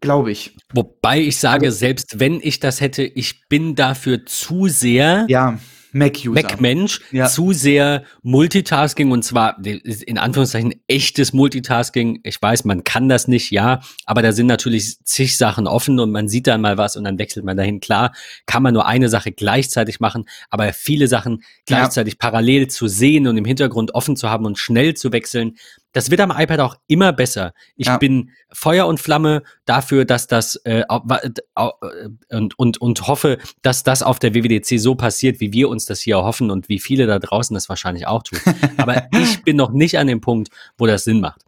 [0.00, 0.56] Glaube ich.
[0.72, 5.26] Wobei ich sage, also, selbst wenn ich das hätte, ich bin dafür zu sehr.
[5.28, 5.58] Ja
[5.92, 6.42] Mac-User.
[6.42, 7.26] Mac-Mensch ja.
[7.26, 12.20] zu sehr Multitasking und zwar in Anführungszeichen echtes Multitasking.
[12.24, 16.10] Ich weiß, man kann das nicht, ja, aber da sind natürlich zig Sachen offen und
[16.10, 17.80] man sieht dann mal was und dann wechselt man dahin.
[17.80, 18.12] Klar,
[18.46, 22.18] kann man nur eine Sache gleichzeitig machen, aber viele Sachen gleichzeitig ja.
[22.30, 25.56] parallel zu sehen und im Hintergrund offen zu haben und schnell zu wechseln,
[25.92, 27.54] das wird am iPad auch immer besser.
[27.76, 27.96] Ich ja.
[27.96, 30.84] bin Feuer und Flamme dafür, dass das äh,
[32.30, 36.00] und, und, und hoffe, dass das auf der WWDC so passiert, wie wir uns das
[36.00, 38.38] hier hoffen und wie viele da draußen das wahrscheinlich auch tun.
[38.76, 41.47] Aber ich bin noch nicht an dem Punkt, wo das Sinn macht.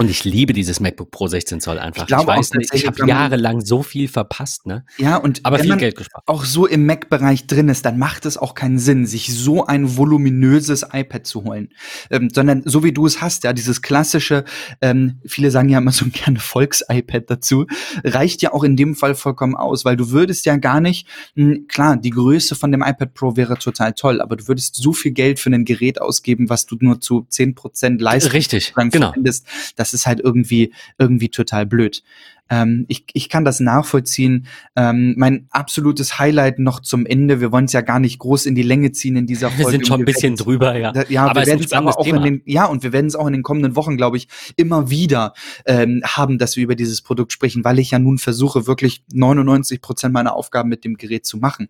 [0.00, 2.08] Und ich liebe dieses MacBook Pro 16 Zoll einfach.
[2.08, 4.86] Ich, ich weiß nicht, ich habe jahrelang so viel verpasst, ne?
[4.96, 6.24] Ja, und aber viel Geld gespart.
[6.26, 9.98] Auch so im Mac-Bereich drin ist, dann macht es auch keinen Sinn, sich so ein
[9.98, 11.68] voluminöses iPad zu holen.
[12.10, 14.46] Ähm, sondern so wie du es hast, ja, dieses klassische,
[14.80, 17.66] ähm, viele sagen ja immer so gerne Volks-iPad dazu,
[18.02, 21.44] reicht ja auch in dem Fall vollkommen aus, weil du würdest ja gar nicht, mh,
[21.44, 24.94] hm, klar, die Größe von dem iPad Pro wäre total toll, aber du würdest so
[24.94, 29.12] viel Geld für ein Gerät ausgeben, was du nur zu 10% Leistung Richtig, genau.
[29.12, 29.44] Findest,
[29.92, 32.02] das ist halt irgendwie, irgendwie total blöd.
[32.48, 34.46] Ähm, ich, ich kann das nachvollziehen.
[34.76, 37.40] Ähm, mein absolutes Highlight noch zum Ende.
[37.40, 39.64] Wir wollen es ja gar nicht groß in die Länge ziehen in dieser Folge.
[39.64, 40.92] Wir sind schon ein bisschen drüber, ja.
[40.92, 42.18] Da, ja, aber wir werden es aber auch Thema.
[42.18, 44.90] in den, ja, und wir werden es auch in den kommenden Wochen, glaube ich, immer
[44.90, 45.34] wieder
[45.66, 49.80] ähm, haben, dass wir über dieses Produkt sprechen, weil ich ja nun versuche, wirklich 99
[49.80, 51.68] Prozent meiner Aufgaben mit dem Gerät zu machen.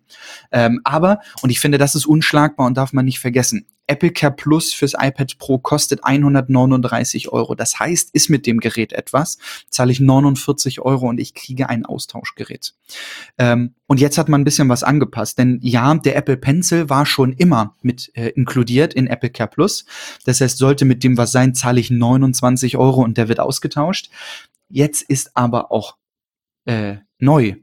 [0.51, 3.65] Ähm, aber, und ich finde, das ist unschlagbar und darf man nicht vergessen.
[3.91, 7.55] Apple Care Plus fürs iPad Pro kostet 139 Euro.
[7.55, 9.37] Das heißt, ist mit dem Gerät etwas,
[9.69, 12.73] zahle ich 49 Euro und ich kriege ein Austauschgerät.
[13.37, 17.05] Ähm, und jetzt hat man ein bisschen was angepasst, denn ja, der Apple Pencil war
[17.05, 19.85] schon immer mit äh, inkludiert in Apple Care Plus.
[20.25, 24.09] Das heißt, sollte mit dem was sein, zahle ich 29 Euro und der wird ausgetauscht.
[24.69, 25.97] Jetzt ist aber auch
[26.65, 27.55] äh, neu,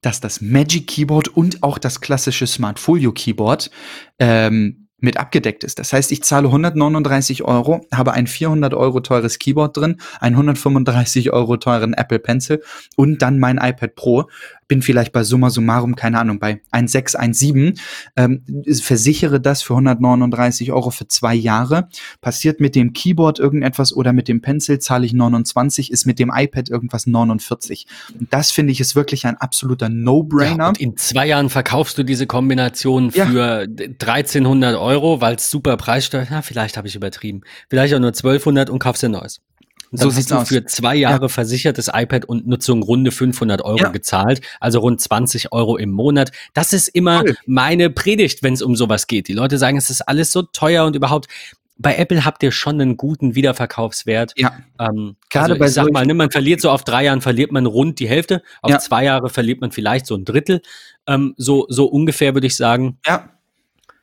[0.00, 3.70] dass das Magic Keyboard und auch das klassische Smart Folio Keyboard
[4.18, 5.78] ähm, mit abgedeckt ist.
[5.78, 11.32] Das heißt, ich zahle 139 Euro, habe ein 400 Euro teures Keyboard drin, einen 135
[11.32, 12.62] Euro teuren Apple Pencil
[12.96, 14.28] und dann mein iPad Pro
[14.68, 17.80] bin vielleicht bei summa summarum, keine Ahnung, bei 1,6, 1,7,
[18.16, 18.44] ähm,
[18.80, 21.88] versichere das für 139 Euro für zwei Jahre.
[22.20, 26.30] Passiert mit dem Keyboard irgendetwas oder mit dem Pencil zahle ich 29, ist mit dem
[26.34, 27.86] iPad irgendwas 49.
[28.20, 30.64] Und das finde ich ist wirklich ein absoluter No-Brainer.
[30.64, 33.86] Ja, und in zwei Jahren verkaufst du diese Kombination für ja.
[34.00, 37.40] 1300 Euro, weil es super preissteuer, ja, vielleicht habe ich übertrieben,
[37.70, 39.40] vielleicht auch nur 1200 und kaufst dir neues.
[39.90, 40.48] Und so du aus.
[40.48, 41.28] für zwei Jahre ja.
[41.28, 43.88] versichertes iPad und Nutzung runde 500 Euro ja.
[43.88, 46.30] gezahlt, also rund 20 Euro im Monat.
[46.54, 47.36] Das ist immer cool.
[47.46, 49.28] meine Predigt, wenn es um sowas geht.
[49.28, 51.28] Die Leute sagen, es ist alles so teuer und überhaupt.
[51.80, 54.32] Bei Apple habt ihr schon einen guten Wiederverkaufswert.
[54.36, 54.56] Ja.
[54.80, 57.52] Ähm, Gerade also bei ich sag mal, ne, man verliert so auf drei Jahren verliert
[57.52, 58.78] man rund die Hälfte, auf ja.
[58.80, 60.60] zwei Jahre verliert man vielleicht so ein Drittel.
[61.06, 62.98] Ähm, so, so ungefähr würde ich sagen.
[63.06, 63.30] Ja.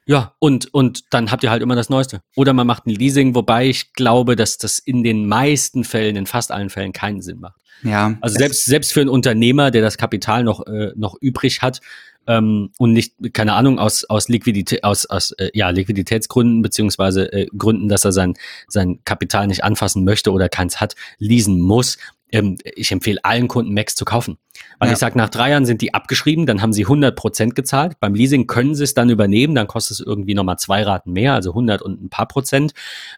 [0.07, 2.21] Ja, und, und dann habt ihr halt immer das Neueste.
[2.35, 6.27] Oder man macht ein Leasing, wobei ich glaube, dass das in den meisten Fällen, in
[6.27, 7.59] fast allen Fällen keinen Sinn macht.
[7.83, 8.15] Ja.
[8.21, 11.81] Also selbst, selbst für einen Unternehmer, der das Kapital noch, äh, noch übrig hat,
[12.27, 17.47] ähm, und nicht, keine Ahnung, aus, aus Liquidität, aus, aus äh, ja, Liquiditätsgründen, beziehungsweise äh,
[17.55, 18.33] Gründen, dass er sein,
[18.67, 21.97] sein Kapital nicht anfassen möchte oder keins hat, leasen muss,
[22.35, 24.37] ähm, ich empfehle allen Kunden Macs zu kaufen.
[24.79, 24.93] Weil ja.
[24.93, 27.99] ich sage, nach drei Jahren sind die abgeschrieben, dann haben sie 100 Prozent gezahlt.
[27.99, 31.33] Beim Leasing können sie es dann übernehmen, dann kostet es irgendwie nochmal zwei Raten mehr,
[31.33, 32.73] also 100 und ein paar Prozent.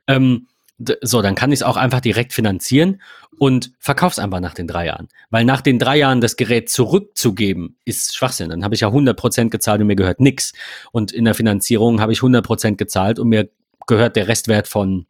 [0.07, 0.47] Ähm,
[1.01, 3.01] so, dann kann ich es auch einfach direkt finanzieren
[3.39, 5.07] und verkauf's einfach nach den drei Jahren.
[5.32, 8.51] Weil nach den drei Jahren das Gerät zurückzugeben, ist Schwachsinn.
[8.51, 10.53] Dann habe ich ja 100 Prozent gezahlt und mir gehört nix.
[10.91, 13.49] Und in der Finanzierung habe ich 100 Prozent gezahlt und mir
[13.88, 15.07] gehört der Restwert von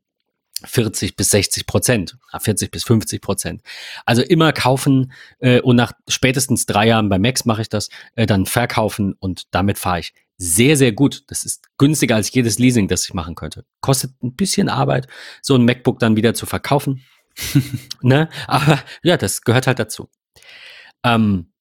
[0.66, 3.62] 40 bis 60 Prozent, 40 bis 50 Prozent.
[4.06, 8.26] Also immer kaufen äh, und nach spätestens drei Jahren bei Max mache ich das, äh,
[8.26, 11.24] dann verkaufen und damit fahre ich sehr, sehr gut.
[11.28, 13.66] Das ist günstiger als jedes Leasing, das ich machen könnte.
[13.82, 15.08] Kostet ein bisschen Arbeit,
[15.42, 17.04] so ein MacBook dann wieder zu verkaufen.
[18.02, 18.30] ne?
[18.48, 20.10] Aber ja, das gehört halt dazu.
[21.04, 21.52] Ähm,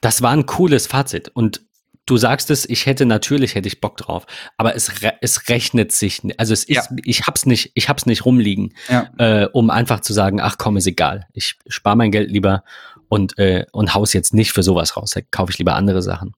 [0.00, 1.62] das war ein cooles Fazit und
[2.06, 4.26] du sagst es, ich hätte natürlich hätte ich Bock drauf,
[4.56, 6.96] aber es, re es rechnet sich, also es ist, ja.
[7.04, 9.08] ich hab's nicht, ich hab's nicht rumliegen, ja.
[9.18, 12.64] äh, um einfach zu sagen, ach komm, ist egal, ich spare mein Geld lieber
[13.08, 15.10] und, äh, und haus jetzt nicht für sowas raus.
[15.10, 16.32] Da kaufe ich lieber andere Sachen.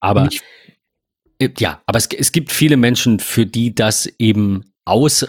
[0.00, 0.42] Aber ich,
[1.38, 5.26] äh, ja, aber es, es gibt viele Menschen, für die das eben aus,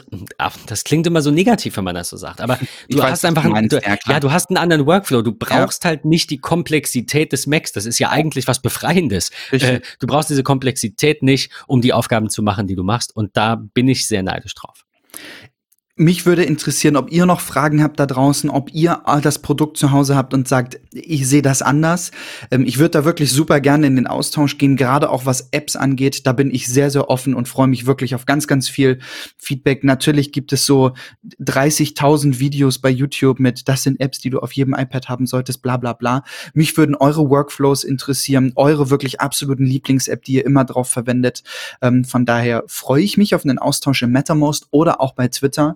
[0.67, 3.43] das klingt immer so negativ, wenn man das so sagt, aber du weiß, hast einfach,
[3.43, 5.89] einen, du, ja, du hast einen anderen Workflow, du brauchst ja.
[5.89, 9.31] halt nicht die Komplexität des Macs, das ist ja eigentlich was Befreiendes.
[9.51, 13.35] Äh, du brauchst diese Komplexität nicht, um die Aufgaben zu machen, die du machst und
[13.35, 14.86] da bin ich sehr neidisch drauf.
[15.99, 19.91] Mich würde interessieren, ob ihr noch Fragen habt da draußen, ob ihr das Produkt zu
[19.91, 22.11] Hause habt und sagt, ich sehe das anders.
[22.51, 25.75] Ähm, ich würde da wirklich super gerne in den Austausch gehen, gerade auch was Apps
[25.75, 26.27] angeht.
[26.27, 28.99] Da bin ich sehr, sehr offen und freue mich wirklich auf ganz, ganz viel
[29.39, 29.83] Feedback.
[29.83, 30.91] Natürlich gibt es so
[31.41, 35.63] 30.000 Videos bei YouTube mit, das sind Apps, die du auf jedem iPad haben solltest,
[35.63, 36.23] bla bla bla.
[36.53, 41.41] Mich würden eure Workflows interessieren, eure wirklich absoluten Lieblings-App, die ihr immer drauf verwendet.
[41.81, 45.75] Ähm, von daher freue ich mich auf einen Austausch im MetaMost oder auch bei Twitter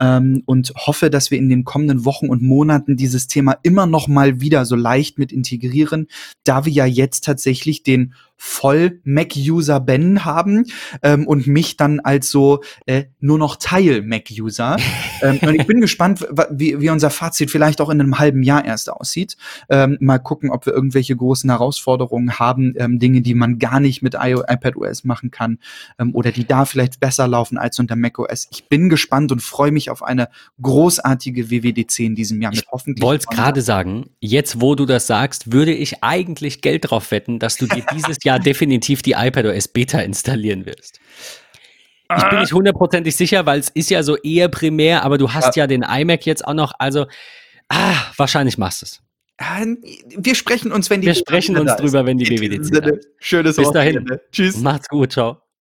[0.00, 4.08] ähm, und hoffe, dass wir in den kommenden Wochen und Monaten dieses Thema immer noch
[4.08, 6.08] mal wieder so leicht mit integrieren,
[6.44, 10.66] da wir ja jetzt tatsächlich den voll Mac-User Ben haben
[11.02, 14.76] ähm, und mich dann als so äh, nur noch Teil Mac-User.
[15.22, 18.64] ähm, und ich bin gespannt, wie, wie unser Fazit vielleicht auch in einem halben Jahr
[18.64, 19.36] erst aussieht.
[19.70, 24.02] Ähm, mal gucken, ob wir irgendwelche großen Herausforderungen haben, ähm, Dinge, die man gar nicht
[24.02, 25.58] mit iPadOS machen kann
[25.98, 28.48] ähm, oder die da vielleicht besser laufen als unter macOS.
[28.50, 30.28] Ich bin gespannt und freue mich auf eine
[30.60, 33.02] großartige WWDC in diesem Jahr mit hoffentlich.
[33.02, 37.38] Ich wollte gerade sagen, jetzt wo du das sagst, würde ich eigentlich Geld drauf wetten,
[37.38, 41.00] dass du dir dieses Jahr definitiv die iPadOS Beta installieren wirst.
[42.16, 45.56] Ich bin nicht hundertprozentig sicher, weil es ist ja so eher primär, aber du hast
[45.56, 47.06] ja, ja den iMac jetzt auch noch, also
[47.68, 49.00] ah, wahrscheinlich machst du es.
[50.16, 53.08] Wir sprechen uns, wenn die Wir sprechen uns drüber, wenn die WWDC ist.
[53.18, 54.06] Schönes Bis dahin.
[54.30, 54.58] Tschüss.
[54.58, 55.43] Macht's gut, ciao.